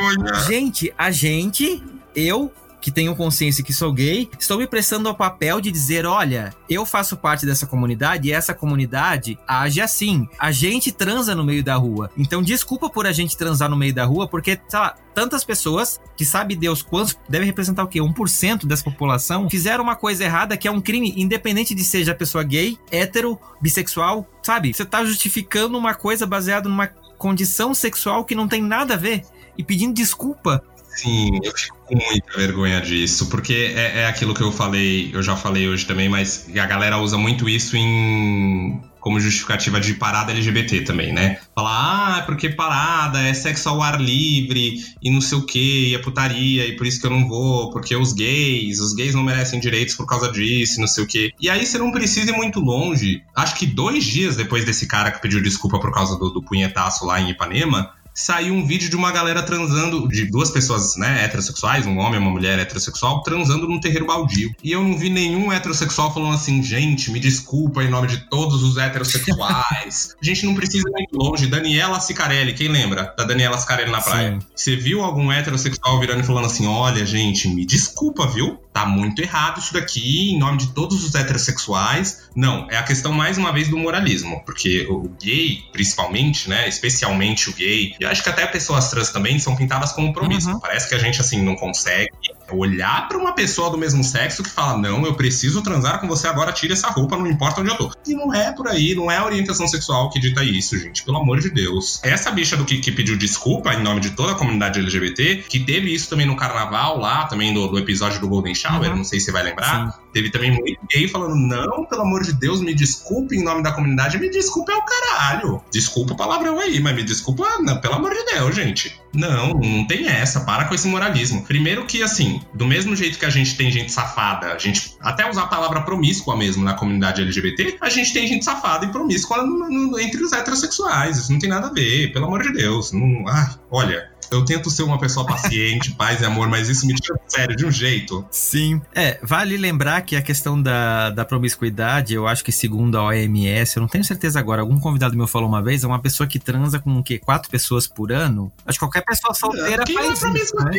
[0.47, 1.83] gente, a gente,
[2.15, 2.53] eu
[2.87, 6.87] que tenho consciência que sou gay, estou me prestando ao papel de dizer: olha, eu
[6.87, 10.29] faço parte dessa comunidade e essa comunidade age assim.
[10.39, 12.13] A gente transa no meio da rua.
[12.17, 16.01] Então, desculpa por a gente transar no meio da rua, porque, sei lá, tantas pessoas
[16.17, 17.99] que sabe Deus quantos, deve representar o quê?
[17.99, 22.15] 1% dessa população, fizeram uma coisa errada que é um crime, independente de seja a
[22.15, 24.73] pessoa gay, hétero, bissexual, sabe?
[24.73, 29.23] Você tá justificando uma coisa baseada numa condição sexual que não tem nada a ver
[29.57, 30.63] e pedindo desculpa.
[30.97, 35.23] Sim, eu fico com muita vergonha disso, porque é, é, aquilo que eu falei, eu
[35.23, 40.33] já falei hoje também, mas a galera usa muito isso em como justificativa de parada
[40.33, 41.39] LGBT também, né?
[41.55, 45.95] Falar, ah, porque parada é sexo ao ar livre e não sei o que, e
[45.95, 49.23] é putaria, e por isso que eu não vou, porque os gays, os gays não
[49.23, 51.33] merecem direitos por causa disso, não sei o que.
[51.39, 53.23] E aí você não precisa ir muito longe.
[53.33, 57.07] Acho que dois dias depois desse cara que pediu desculpa por causa do, do punhetaço
[57.07, 61.87] lá em Ipanema, saiu um vídeo de uma galera transando, de duas pessoas, né, heterossexuais,
[61.87, 64.55] um homem e uma mulher heterossexual, transando num terreiro baldio.
[64.65, 68.63] E eu não vi nenhum heterossexual falando assim, gente, me desculpa em nome de todos
[68.63, 70.17] os heterossexuais.
[70.21, 71.47] a gente não precisa ir muito longe.
[71.47, 74.41] Daniela Sicarelli, quem lembra da Daniela Sicarelli na praia?
[74.41, 74.47] Sim.
[74.55, 78.59] Você viu algum heterossexual virando e falando assim, olha, gente, me desculpa, viu?
[78.73, 82.29] Tá muito errado isso daqui em nome de todos os heterossexuais.
[82.35, 87.49] Não, é a questão mais uma vez do moralismo, porque o gay, principalmente, né, especialmente
[87.49, 90.55] o gay, acho que até pessoas trans também são pintadas como promíscuas.
[90.55, 90.61] Uhum.
[90.61, 92.11] Parece que a gente, assim, não consegue
[92.53, 96.27] olhar para uma pessoa do mesmo sexo que fala: Não, eu preciso transar com você
[96.27, 97.93] agora, tire essa roupa, não importa onde eu tô.
[98.07, 101.19] E não é por aí, não é a orientação sexual que dita isso, gente, pelo
[101.19, 102.01] amor de Deus.
[102.03, 105.61] Essa bicha do que, que pediu desculpa em nome de toda a comunidade LGBT, que
[105.61, 108.99] teve isso também no carnaval lá, também do, do episódio do Golden Shower, uhum.
[108.99, 109.93] não sei se você vai lembrar.
[109.93, 110.07] Sim.
[110.13, 113.73] Teve também muito gay falando: Não, pelo amor de Deus, me desculpe em nome da
[113.73, 115.63] comunidade, me desculpe é o caralho.
[115.71, 118.99] Desculpa o palavrão aí, mas me desculpa, não, pelo amor de Deus, gente.
[119.13, 121.43] Não, não tem essa, para com esse moralismo.
[121.45, 125.29] Primeiro que, assim, do mesmo jeito que a gente tem gente safada, a gente até
[125.29, 129.43] usar a palavra promíscua mesmo na comunidade LGBT, a gente tem gente safada e promíscua
[129.43, 131.19] no, no, entre os heterossexuais.
[131.19, 132.93] Isso não tem nada a ver, pelo amor de Deus.
[132.93, 136.95] Não, ah, olha, eu tento ser uma pessoa paciente, paz e amor, mas isso me
[136.95, 138.25] tira sério de um jeito.
[138.31, 138.81] Sim.
[138.95, 143.77] É, vale lembrar que a questão da, da promiscuidade, eu acho que segundo a OMS,
[143.77, 146.39] eu não tenho certeza agora, algum convidado meu falou uma vez, é uma pessoa que
[146.39, 147.19] transa com o quê?
[147.19, 148.53] Quatro pessoas por ano?
[148.65, 150.71] Acho que qualquer pessoa solteira Quem faz é isso, né?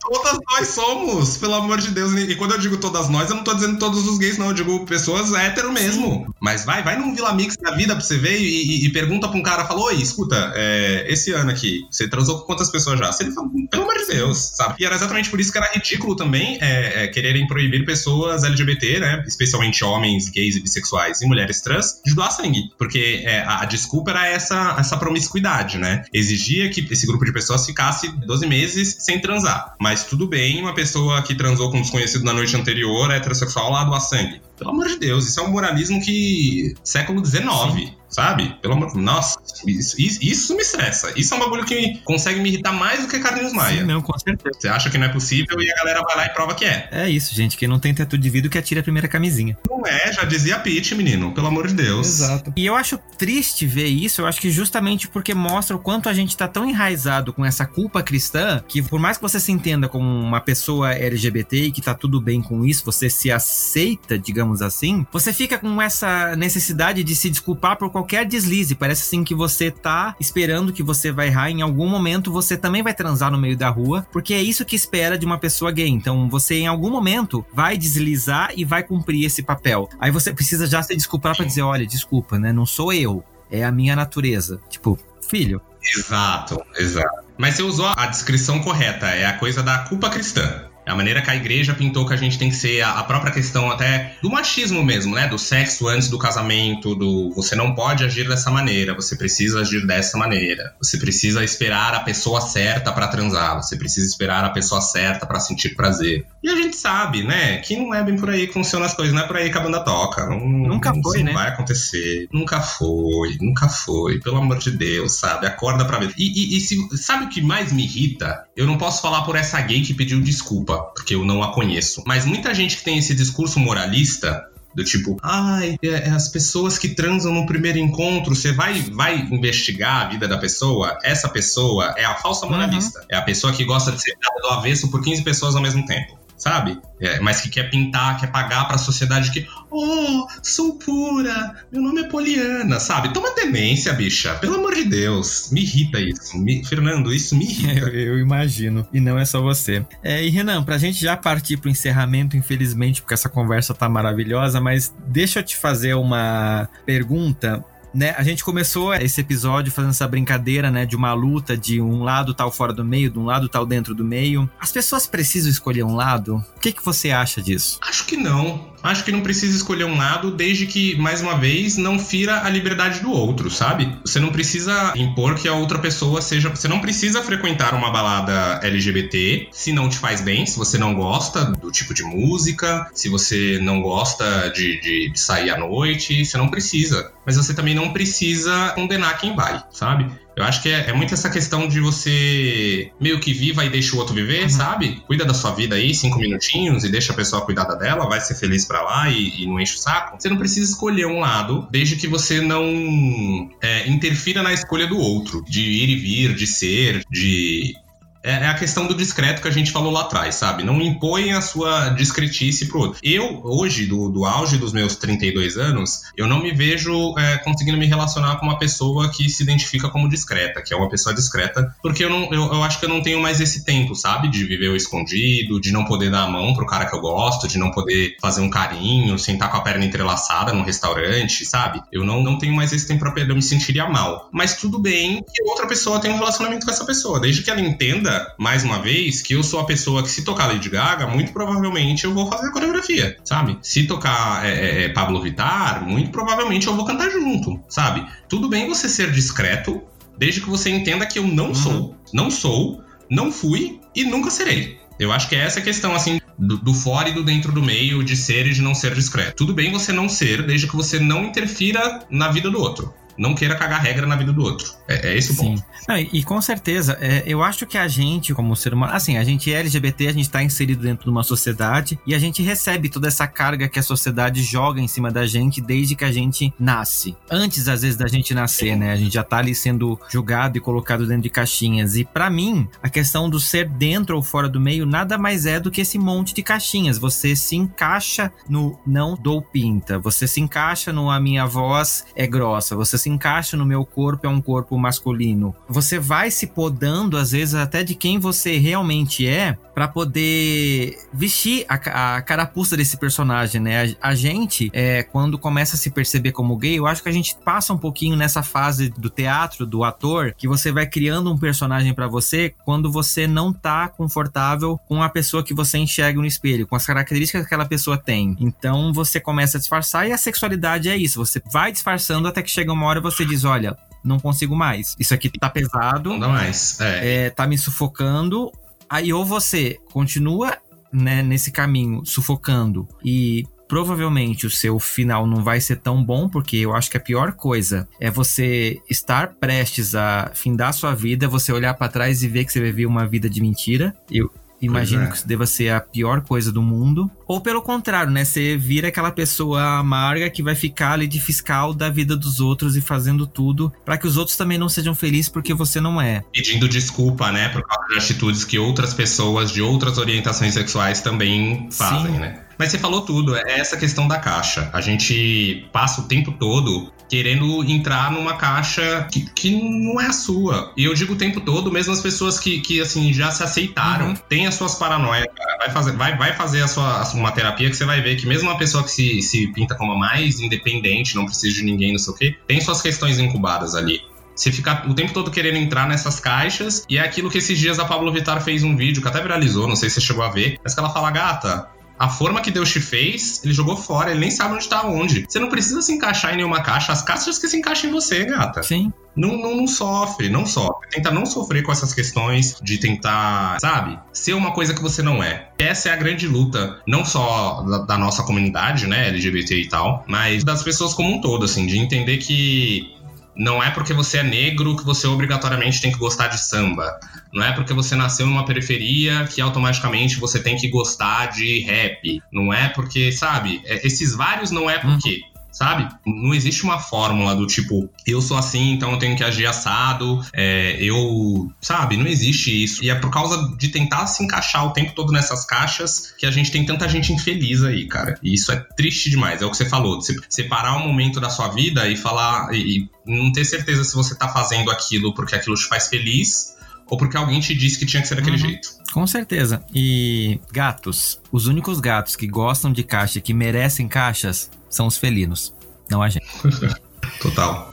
[0.00, 2.12] Todas nós somos, pelo amor de Deus.
[2.14, 4.48] E quando eu digo todas nós, eu não tô dizendo todos os gays, não.
[4.48, 6.24] Eu digo pessoas hétero mesmo.
[6.26, 6.34] Sim.
[6.40, 9.28] Mas vai, vai num Vila Mix da vida pra você ver e, e, e pergunta
[9.28, 12.79] pra um cara, falou, oi, escuta, é, esse ano aqui, você transou com quantas pessoas
[12.96, 13.12] já?
[13.12, 14.76] Se ele fala, pelo amor de Deus, sabe?
[14.78, 19.00] E era exatamente por isso que era ridículo também é, é, quererem proibir pessoas LGBT,
[19.00, 19.24] né?
[19.26, 22.70] Especialmente homens, gays e bissexuais e mulheres trans, de doar sangue.
[22.78, 26.04] Porque é, a, a, desculpa era essa, essa promiscuidade, né?
[26.12, 29.74] Exigia que esse grupo de pessoas ficasse 12 meses sem transar.
[29.80, 33.84] Mas tudo bem uma pessoa que transou com um desconhecido na noite anterior, heterossexual, lá
[33.84, 34.40] doar sangue.
[34.58, 36.74] Pelo amor de Deus, isso é um moralismo que.
[36.84, 37.99] século XIX.
[38.10, 38.56] Sabe?
[38.60, 41.12] Pelo amor Nossa, isso, isso, me estressa.
[41.16, 43.80] Isso é um bagulho que consegue me irritar mais do que Carlinhos Maia.
[43.80, 44.58] Sim, não, com certeza.
[44.58, 46.88] Você acha que não é possível e a galera vai lá e prova que é.
[46.90, 47.56] É isso, gente.
[47.56, 49.56] Quem não tem teto de vidro que atira a primeira camisinha.
[49.68, 51.32] Não é, já dizia Pete, menino.
[51.32, 52.06] Pelo amor de Deus.
[52.06, 52.52] Exato.
[52.56, 54.20] E eu acho triste ver isso.
[54.20, 57.64] Eu acho que justamente porque mostra o quanto a gente tá tão enraizado com essa
[57.64, 61.80] culpa cristã que por mais que você se entenda como uma pessoa LGBT e que
[61.80, 67.04] tá tudo bem com isso, você se aceita, digamos assim, você fica com essa necessidade
[67.04, 68.74] de se desculpar por qualquer deslize.
[68.74, 71.50] Parece assim que você tá esperando que você vai errar.
[71.50, 74.76] Em algum momento você também vai transar no meio da rua, porque é isso que
[74.76, 75.88] espera de uma pessoa gay.
[75.88, 79.88] Então você em algum momento vai deslizar e vai cumprir esse papel.
[79.98, 82.52] Aí você precisa já se desculpar para dizer: olha, desculpa, né?
[82.52, 84.60] Não sou eu, é a minha natureza.
[84.68, 84.98] Tipo,
[85.28, 85.60] filho.
[85.96, 87.24] Exato, exato.
[87.38, 90.69] Mas você usou a descrição correta, é a coisa da culpa cristã.
[90.90, 93.70] A maneira que a igreja pintou que a gente tem que ser a, própria questão
[93.70, 95.28] até do machismo mesmo, né?
[95.28, 99.86] Do sexo antes do casamento, do você não pode agir dessa maneira, você precisa agir
[99.86, 100.74] dessa maneira.
[100.82, 105.38] Você precisa esperar a pessoa certa para transar, você precisa esperar a pessoa certa para
[105.38, 106.26] sentir prazer.
[106.42, 109.14] E a gente sabe, né, que não é bem por aí que funcionam as coisas,
[109.14, 110.26] não é por aí que a banda toca.
[110.26, 111.32] Não, nunca foi, não né?
[111.32, 112.28] vai acontecer.
[112.32, 114.18] Nunca foi, nunca foi.
[114.18, 115.46] Pelo amor de Deus, sabe?
[115.46, 116.12] Acorda pra ver.
[116.16, 118.44] E, e, e se, sabe o que mais me irrita?
[118.56, 122.02] Eu não posso falar por essa gay que pediu desculpa porque eu não a conheço.
[122.06, 126.78] Mas muita gente que tem esse discurso moralista do tipo, ai, é, é, as pessoas
[126.78, 130.96] que transam no primeiro encontro, você vai, vai investigar a vida da pessoa?
[131.02, 133.00] Essa pessoa é a falsa moralista.
[133.00, 133.06] Uhum.
[133.10, 135.84] É a pessoa que gosta de ser dada do avesso por 15 pessoas ao mesmo
[135.86, 136.80] tempo sabe?
[136.98, 141.82] É, mas que quer pintar, quer pagar para a sociedade que, oh, sou pura, meu
[141.82, 143.12] nome é Poliana, sabe?
[143.12, 146.38] Toma demência, bicha, pelo amor de Deus, me irrita isso.
[146.38, 147.80] Me, Fernando, isso me irrita.
[147.80, 149.84] Eu, eu, imagino, e não é só você.
[150.02, 154.60] É, e Renan, pra gente já partir pro encerramento, infelizmente, porque essa conversa tá maravilhosa,
[154.60, 157.64] mas deixa eu te fazer uma pergunta
[157.94, 158.14] né?
[158.16, 160.86] A gente começou esse episódio fazendo essa brincadeira, né?
[160.86, 163.94] De uma luta de um lado tal fora do meio, de um lado tal dentro
[163.94, 164.50] do meio.
[164.58, 166.36] As pessoas precisam escolher um lado?
[166.56, 167.78] O que, que você acha disso?
[167.82, 168.70] Acho que não.
[168.82, 172.48] Acho que não precisa escolher um lado desde que, mais uma vez, não fira a
[172.48, 173.98] liberdade do outro, sabe?
[174.04, 176.48] Você não precisa impor que a outra pessoa seja.
[176.48, 180.94] Você não precisa frequentar uma balada LGBT se não te faz bem, se você não
[180.94, 186.38] gosta do tipo de música, se você não gosta de, de sair à noite, você
[186.38, 187.12] não precisa.
[187.26, 190.06] Mas você também não precisa condenar quem vai, sabe?
[190.36, 193.94] Eu acho que é, é, muito essa questão de você meio que viva e deixa
[193.94, 194.48] o outro viver, uhum.
[194.48, 195.02] sabe?
[195.06, 198.20] Cuida da sua vida aí, cinco minutinhos, e deixa a pessoa cuidar da dela, vai
[198.20, 200.16] ser feliz para lá e, e, não enche o saco.
[200.18, 204.98] Você não precisa escolher um lado, desde que você não é, interfira na escolha do
[204.98, 207.74] outro, de ir e vir, de ser, de
[208.22, 210.62] é, é a questão do discreto que a gente falou lá atrás, sabe?
[210.62, 213.00] Não impõe a sua discretice pro outro.
[213.02, 217.78] Eu, hoje, do, do auge dos meus 32 anos, eu não me vejo é, conseguindo
[217.78, 221.74] me relacionar com uma pessoa que se identifica como discreta, que é uma pessoa discreta,
[221.82, 224.28] porque eu, não, eu, eu acho que eu não tenho mais esse tempo, sabe?
[224.28, 227.48] De viver o escondido, de não poder dar a mão pro cara que eu gosto,
[227.48, 231.80] de não poder fazer um carinho, sentar com a perna entrelaçada num restaurante, sabe?
[231.90, 234.28] Eu não, não tenho mais esse tempo pra perder, eu me sentiria mal.
[234.32, 237.60] Mas tudo bem que outra pessoa tem um relacionamento com essa pessoa, desde que ela
[237.60, 241.06] entenda entenda, mais uma vez, que eu sou a pessoa que, se tocar Lady Gaga,
[241.06, 243.58] muito provavelmente eu vou fazer a coreografia, sabe?
[243.62, 248.04] Se tocar é, é, é, Pablo Vittar, muito provavelmente eu vou cantar junto, sabe?
[248.28, 249.82] Tudo bem você ser discreto,
[250.18, 251.54] desde que você entenda que eu não uhum.
[251.54, 251.96] sou.
[252.12, 254.78] Não sou, não fui e nunca serei.
[254.98, 258.04] Eu acho que é essa questão, assim, do, do, fora e do dentro do meio,
[258.04, 259.36] de ser e de não ser discreto.
[259.36, 263.34] Tudo bem você não ser, desde que você não interfira na vida do outro não
[263.34, 264.72] queira cagar regra na vida do outro.
[264.88, 265.54] É, é esse o Sim.
[265.54, 265.64] ponto.
[265.86, 269.18] Não, e, e, com certeza, é, eu acho que a gente, como ser humano, assim,
[269.18, 272.42] a gente é LGBT, a gente está inserido dentro de uma sociedade e a gente
[272.42, 276.10] recebe toda essa carga que a sociedade joga em cima da gente desde que a
[276.10, 277.14] gente nasce.
[277.30, 278.90] Antes, às vezes, da gente nascer, né?
[278.90, 281.96] A gente já tá ali sendo julgado e colocado dentro de caixinhas.
[281.96, 285.60] E para mim, a questão do ser dentro ou fora do meio nada mais é
[285.60, 286.96] do que esse monte de caixinhas.
[286.96, 292.26] Você se encaixa no não dou pinta, você se encaixa no a minha voz é
[292.26, 295.54] grossa, você se encaixa no meu corpo é um corpo masculino.
[295.68, 301.64] Você vai se podando, às vezes, até de quem você realmente é, para poder vestir
[301.68, 303.96] a, a, carapuça desse personagem, né?
[304.00, 307.12] A, a gente, é, quando começa a se perceber como gay, eu acho que a
[307.12, 311.38] gente passa um pouquinho nessa fase do teatro, do ator, que você vai criando um
[311.38, 316.26] personagem para você quando você não tá confortável com a pessoa que você enxerga no
[316.26, 318.36] espelho, com as características que aquela pessoa tem.
[318.38, 321.24] Então você começa a disfarçar e a sexualidade é isso.
[321.24, 324.94] Você vai disfarçando até que chega uma hora você diz: olha, não consigo mais.
[324.98, 326.10] Isso aqui tá pesado.
[326.10, 326.80] Não dá mais.
[326.80, 327.24] É.
[327.26, 328.50] é tá me sufocando.
[328.88, 330.58] Aí ou você continua
[330.92, 336.56] né, nesse caminho, sufocando e provavelmente o seu final não vai ser tão bom, porque
[336.56, 341.52] eu acho que a pior coisa é você estar prestes a findar sua vida, você
[341.52, 343.94] olhar para trás e ver que você viveu uma vida de mentira.
[344.10, 344.28] Eu,
[344.60, 345.06] Imagino é.
[345.06, 347.10] que isso deva ser a pior coisa do mundo.
[347.30, 348.24] Ou pelo contrário, né?
[348.24, 352.74] Você vira aquela pessoa amarga que vai ficar ali de fiscal da vida dos outros
[352.74, 356.24] e fazendo tudo para que os outros também não sejam felizes porque você não é.
[356.32, 357.48] Pedindo desculpa, né?
[357.50, 362.18] Por causa de atitudes que outras pessoas de outras orientações sexuais também fazem, Sim.
[362.18, 362.40] né?
[362.58, 364.68] Mas você falou tudo, é essa questão da caixa.
[364.72, 370.12] A gente passa o tempo todo querendo entrar numa caixa que, que não é a
[370.12, 370.72] sua.
[370.76, 374.08] E eu digo o tempo todo, mesmo as pessoas que, que assim, já se aceitaram,
[374.08, 374.14] uhum.
[374.28, 375.56] têm as suas paranoias, cara.
[375.56, 378.48] Vai fazer, vai, vai fazer a sua, uma terapia que você vai ver que mesmo
[378.48, 381.98] uma pessoa que se, se pinta como a mais independente, não precisa de ninguém, não
[381.98, 384.02] sei o quê, tem suas questões incubadas ali.
[384.34, 387.78] Você fica o tempo todo querendo entrar nessas caixas, e é aquilo que esses dias
[387.78, 390.30] a Pablo Vittar fez um vídeo que até viralizou, não sei se você chegou a
[390.30, 391.68] ver, mas que ela fala, gata,
[392.00, 395.26] a forma que Deus te fez, ele jogou fora, ele nem sabe onde tá onde.
[395.28, 398.24] Você não precisa se encaixar em nenhuma caixa, as caixas que se encaixam em você,
[398.24, 398.62] gata.
[398.62, 398.90] Sim.
[399.14, 400.88] Não, não, não, sofre, não sofre.
[400.88, 405.22] Tenta não sofrer com essas questões de tentar, sabe, ser uma coisa que você não
[405.22, 405.50] é.
[405.58, 410.02] Essa é a grande luta, não só da, da nossa comunidade, né, LGBT e tal,
[410.08, 412.94] mas das pessoas como um todo, assim, de entender que
[413.40, 417.00] não é porque você é negro que você obrigatoriamente tem que gostar de samba.
[417.32, 422.22] Não é porque você nasceu numa periferia que automaticamente você tem que gostar de rap.
[422.30, 423.62] Não é porque, sabe?
[423.64, 425.22] É, esses vários não é porque.
[425.24, 425.88] Uhum sabe?
[426.06, 430.24] Não existe uma fórmula do tipo, eu sou assim, então eu tenho que agir assado,
[430.32, 431.50] é, eu.
[431.60, 431.96] Sabe?
[431.96, 432.84] Não existe isso.
[432.84, 436.30] E é por causa de tentar se encaixar o tempo todo nessas caixas que a
[436.30, 438.18] gente tem tanta gente infeliz aí, cara.
[438.22, 439.42] E isso é triste demais.
[439.42, 442.54] É o que você falou, de separar um momento da sua vida e falar.
[442.54, 446.54] E, não ter certeza se você tá fazendo aquilo porque aquilo te faz feliz
[446.86, 448.48] ou porque alguém te disse que tinha que ser daquele uhum.
[448.48, 448.68] jeito.
[448.92, 449.64] Com certeza.
[449.74, 454.96] E gatos, os únicos gatos que gostam de caixa e que merecem caixas são os
[454.96, 455.54] felinos,
[455.88, 456.26] não a gente.
[457.20, 457.72] Total.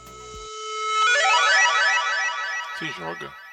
[2.77, 3.46] Se joga.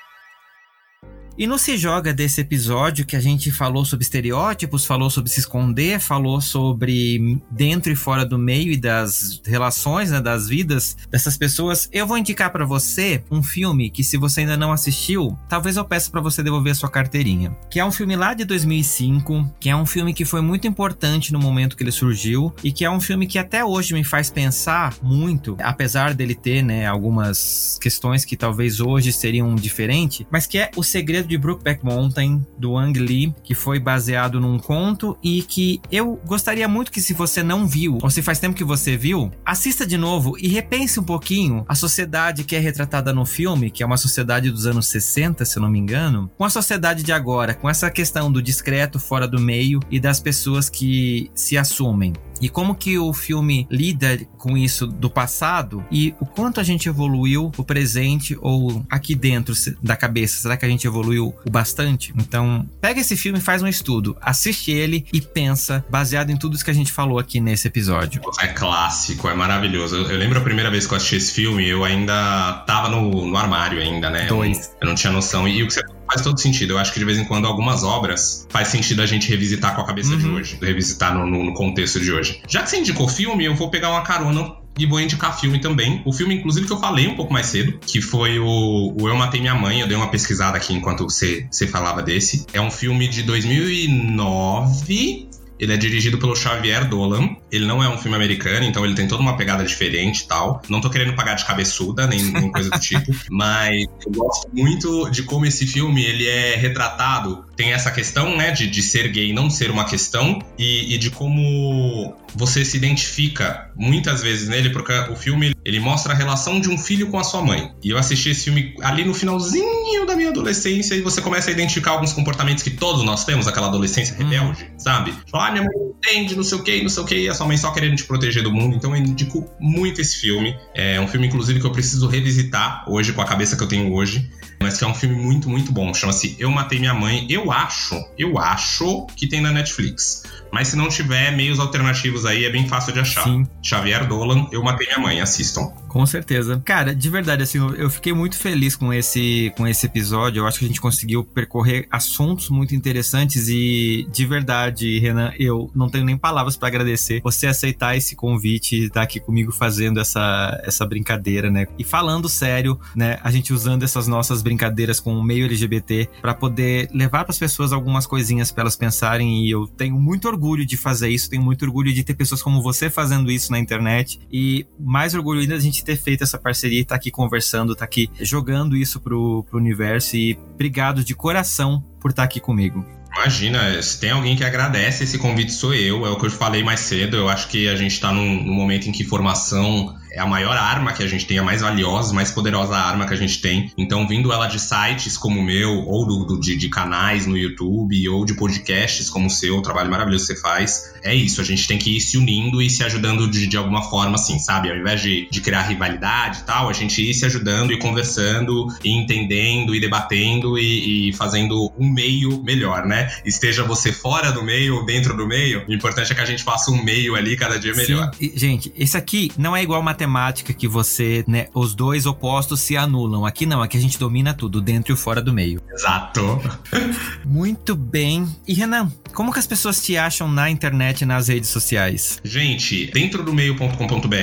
[1.36, 5.40] E no Se Joga desse episódio que a gente falou sobre estereótipos, falou sobre se
[5.40, 11.36] esconder, falou sobre dentro e fora do meio e das relações, né, das vidas dessas
[11.36, 15.76] pessoas, eu vou indicar para você um filme que se você ainda não assistiu, talvez
[15.76, 19.54] eu peça para você devolver a sua carteirinha, que é um filme lá de 2005,
[19.58, 22.84] que é um filme que foi muito importante no momento que ele surgiu e que
[22.84, 27.76] é um filme que até hoje me faz pensar muito, apesar dele ter, né, algumas
[27.82, 32.76] questões que talvez hoje seriam diferentes, mas que é O Segredo de Brookback Mountain, do
[32.76, 37.42] Ang Lee, que foi baseado num conto e que eu gostaria muito que, se você
[37.42, 41.04] não viu, ou se faz tempo que você viu, assista de novo e repense um
[41.04, 45.44] pouquinho a sociedade que é retratada no filme, que é uma sociedade dos anos 60,
[45.44, 48.98] se eu não me engano, com a sociedade de agora, com essa questão do discreto
[48.98, 52.12] fora do meio e das pessoas que se assumem.
[52.40, 56.88] E como que o filme lida com isso do passado e o quanto a gente
[56.88, 62.12] evoluiu o presente ou aqui dentro da cabeça, será que a gente evoluiu o bastante?
[62.16, 66.54] Então, pega esse filme e faz um estudo, assiste ele e pensa baseado em tudo
[66.54, 68.20] isso que a gente falou aqui nesse episódio.
[68.40, 69.96] É clássico, é maravilhoso.
[69.96, 73.26] Eu, eu lembro a primeira vez que eu assisti esse filme, eu ainda tava no,
[73.26, 74.26] no armário ainda, né?
[74.26, 74.68] Dois.
[74.68, 75.46] Eu, eu não tinha noção.
[75.48, 75.82] E o que você
[76.14, 76.74] faz todo sentido.
[76.74, 79.82] Eu acho que de vez em quando algumas obras faz sentido a gente revisitar com
[79.82, 80.18] a cabeça uhum.
[80.18, 82.40] de hoje, revisitar no, no, contexto de hoje.
[82.48, 86.02] Já que você indicou filme, eu vou pegar uma carona e vou indicar filme também.
[86.04, 89.16] O filme, inclusive, que eu falei um pouco mais cedo, que foi o, o Eu
[89.16, 89.80] Matei Minha Mãe.
[89.80, 92.46] Eu dei uma pesquisada aqui enquanto você, você falava desse.
[92.52, 97.36] É um filme de 2009 ele é dirigido pelo Xavier Dolan.
[97.54, 100.60] Ele não é um filme americano, então ele tem toda uma pegada diferente e tal.
[100.68, 103.14] Não tô querendo pagar de cabeçuda, nem, nem coisa do tipo.
[103.30, 107.44] Mas eu gosto muito de como esse filme ele é retratado.
[107.56, 110.40] Tem essa questão, né, de, de ser gay não ser uma questão.
[110.58, 116.12] E, e de como você se identifica muitas vezes nele, porque o filme ele mostra
[116.12, 117.72] a relação de um filho com a sua mãe.
[117.82, 121.52] E eu assisti esse filme ali no finalzinho da minha adolescência e você começa a
[121.52, 124.78] identificar alguns comportamentos que todos nós temos, aquela adolescência rebelde, uhum.
[124.78, 125.12] sabe?
[125.12, 127.28] Tipo, ah, minha mãe não entende, não sei o que, não sei o que, e
[127.28, 128.76] a sua mãe só querendo te proteger do mundo.
[128.76, 130.56] Então eu indico muito esse filme.
[130.74, 133.92] É um filme, inclusive, que eu preciso revisitar hoje com a cabeça que eu tenho
[133.92, 134.30] hoje.
[134.60, 135.92] Mas que é um filme muito, muito bom.
[135.92, 137.26] Chama-se Eu Matei Minha Mãe.
[137.28, 140.22] Eu acho, eu acho que tem na Netflix.
[140.52, 143.24] Mas se não tiver meios alternativos aí, é bem fácil de achar.
[143.24, 143.44] Sim.
[143.60, 145.72] Xavier Dolan, Eu Matei Minha Mãe, assistam.
[145.88, 146.60] Com certeza.
[146.64, 150.40] Cara, de verdade, assim, eu fiquei muito feliz com esse, com esse episódio.
[150.40, 155.70] Eu acho que a gente conseguiu percorrer assuntos muito interessantes e, de verdade, Renan, eu
[155.74, 160.00] não tenho nem palavras para agradecer você aceitar esse convite e estar aqui comigo fazendo
[160.00, 161.66] essa, essa brincadeira, né?
[161.78, 163.18] E falando sério, né?
[163.22, 167.38] A gente usando essas nossas brincadeiras com o meio LGBT para poder levar para as
[167.38, 171.42] pessoas algumas coisinhas para elas pensarem e eu tenho muito orgulho de fazer isso, tenho
[171.42, 175.56] muito orgulho de ter pessoas como você fazendo isso na internet e mais orgulho ainda
[175.56, 178.76] a gente ter feito essa parceria e estar tá aqui conversando, estar tá aqui jogando
[178.76, 182.84] isso pro, pro universo e obrigado de coração por estar tá aqui comigo.
[183.16, 186.64] Imagina, se tem alguém que agradece esse convite sou eu, é o que eu falei
[186.64, 187.16] mais cedo.
[187.16, 190.56] Eu acho que a gente está num, num momento em que formação é a maior
[190.56, 193.72] arma que a gente tem, a mais valiosa, mais poderosa arma que a gente tem.
[193.76, 197.36] Então, vindo ela de sites como o meu, ou do, do de, de, canais no
[197.36, 201.40] YouTube, ou de podcasts como o seu, o trabalho maravilhoso que você faz, é isso.
[201.40, 204.38] A gente tem que ir se unindo e se ajudando de, de alguma forma, assim,
[204.38, 204.70] sabe?
[204.70, 208.68] Ao invés de, de criar rivalidade e tal, a gente ir se ajudando e conversando,
[208.84, 213.10] e entendendo, e debatendo, e, e fazendo um meio melhor, né?
[213.24, 216.44] Esteja você fora do meio ou dentro do meio, o importante é que a gente
[216.44, 218.10] faça um meio ali cada dia melhor.
[218.14, 218.32] Sim.
[218.34, 222.60] E, gente, esse aqui não é igual matemática matemática que você, né, os dois opostos
[222.60, 223.26] se anulam.
[223.26, 225.60] Aqui não, aqui a gente domina tudo, dentro e fora do meio.
[225.72, 226.40] Exato.
[227.24, 228.26] Muito bem.
[228.46, 232.20] E Renan, como que as pessoas te acham na internet e nas redes sociais?
[232.24, 234.14] Gente, dentro do meio.com.br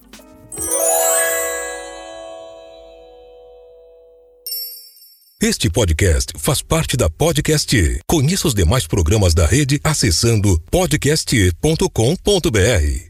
[5.42, 8.02] Este podcast faz parte da Podcast.
[8.08, 13.07] Conheça os demais programas da rede acessando podcast.com.br.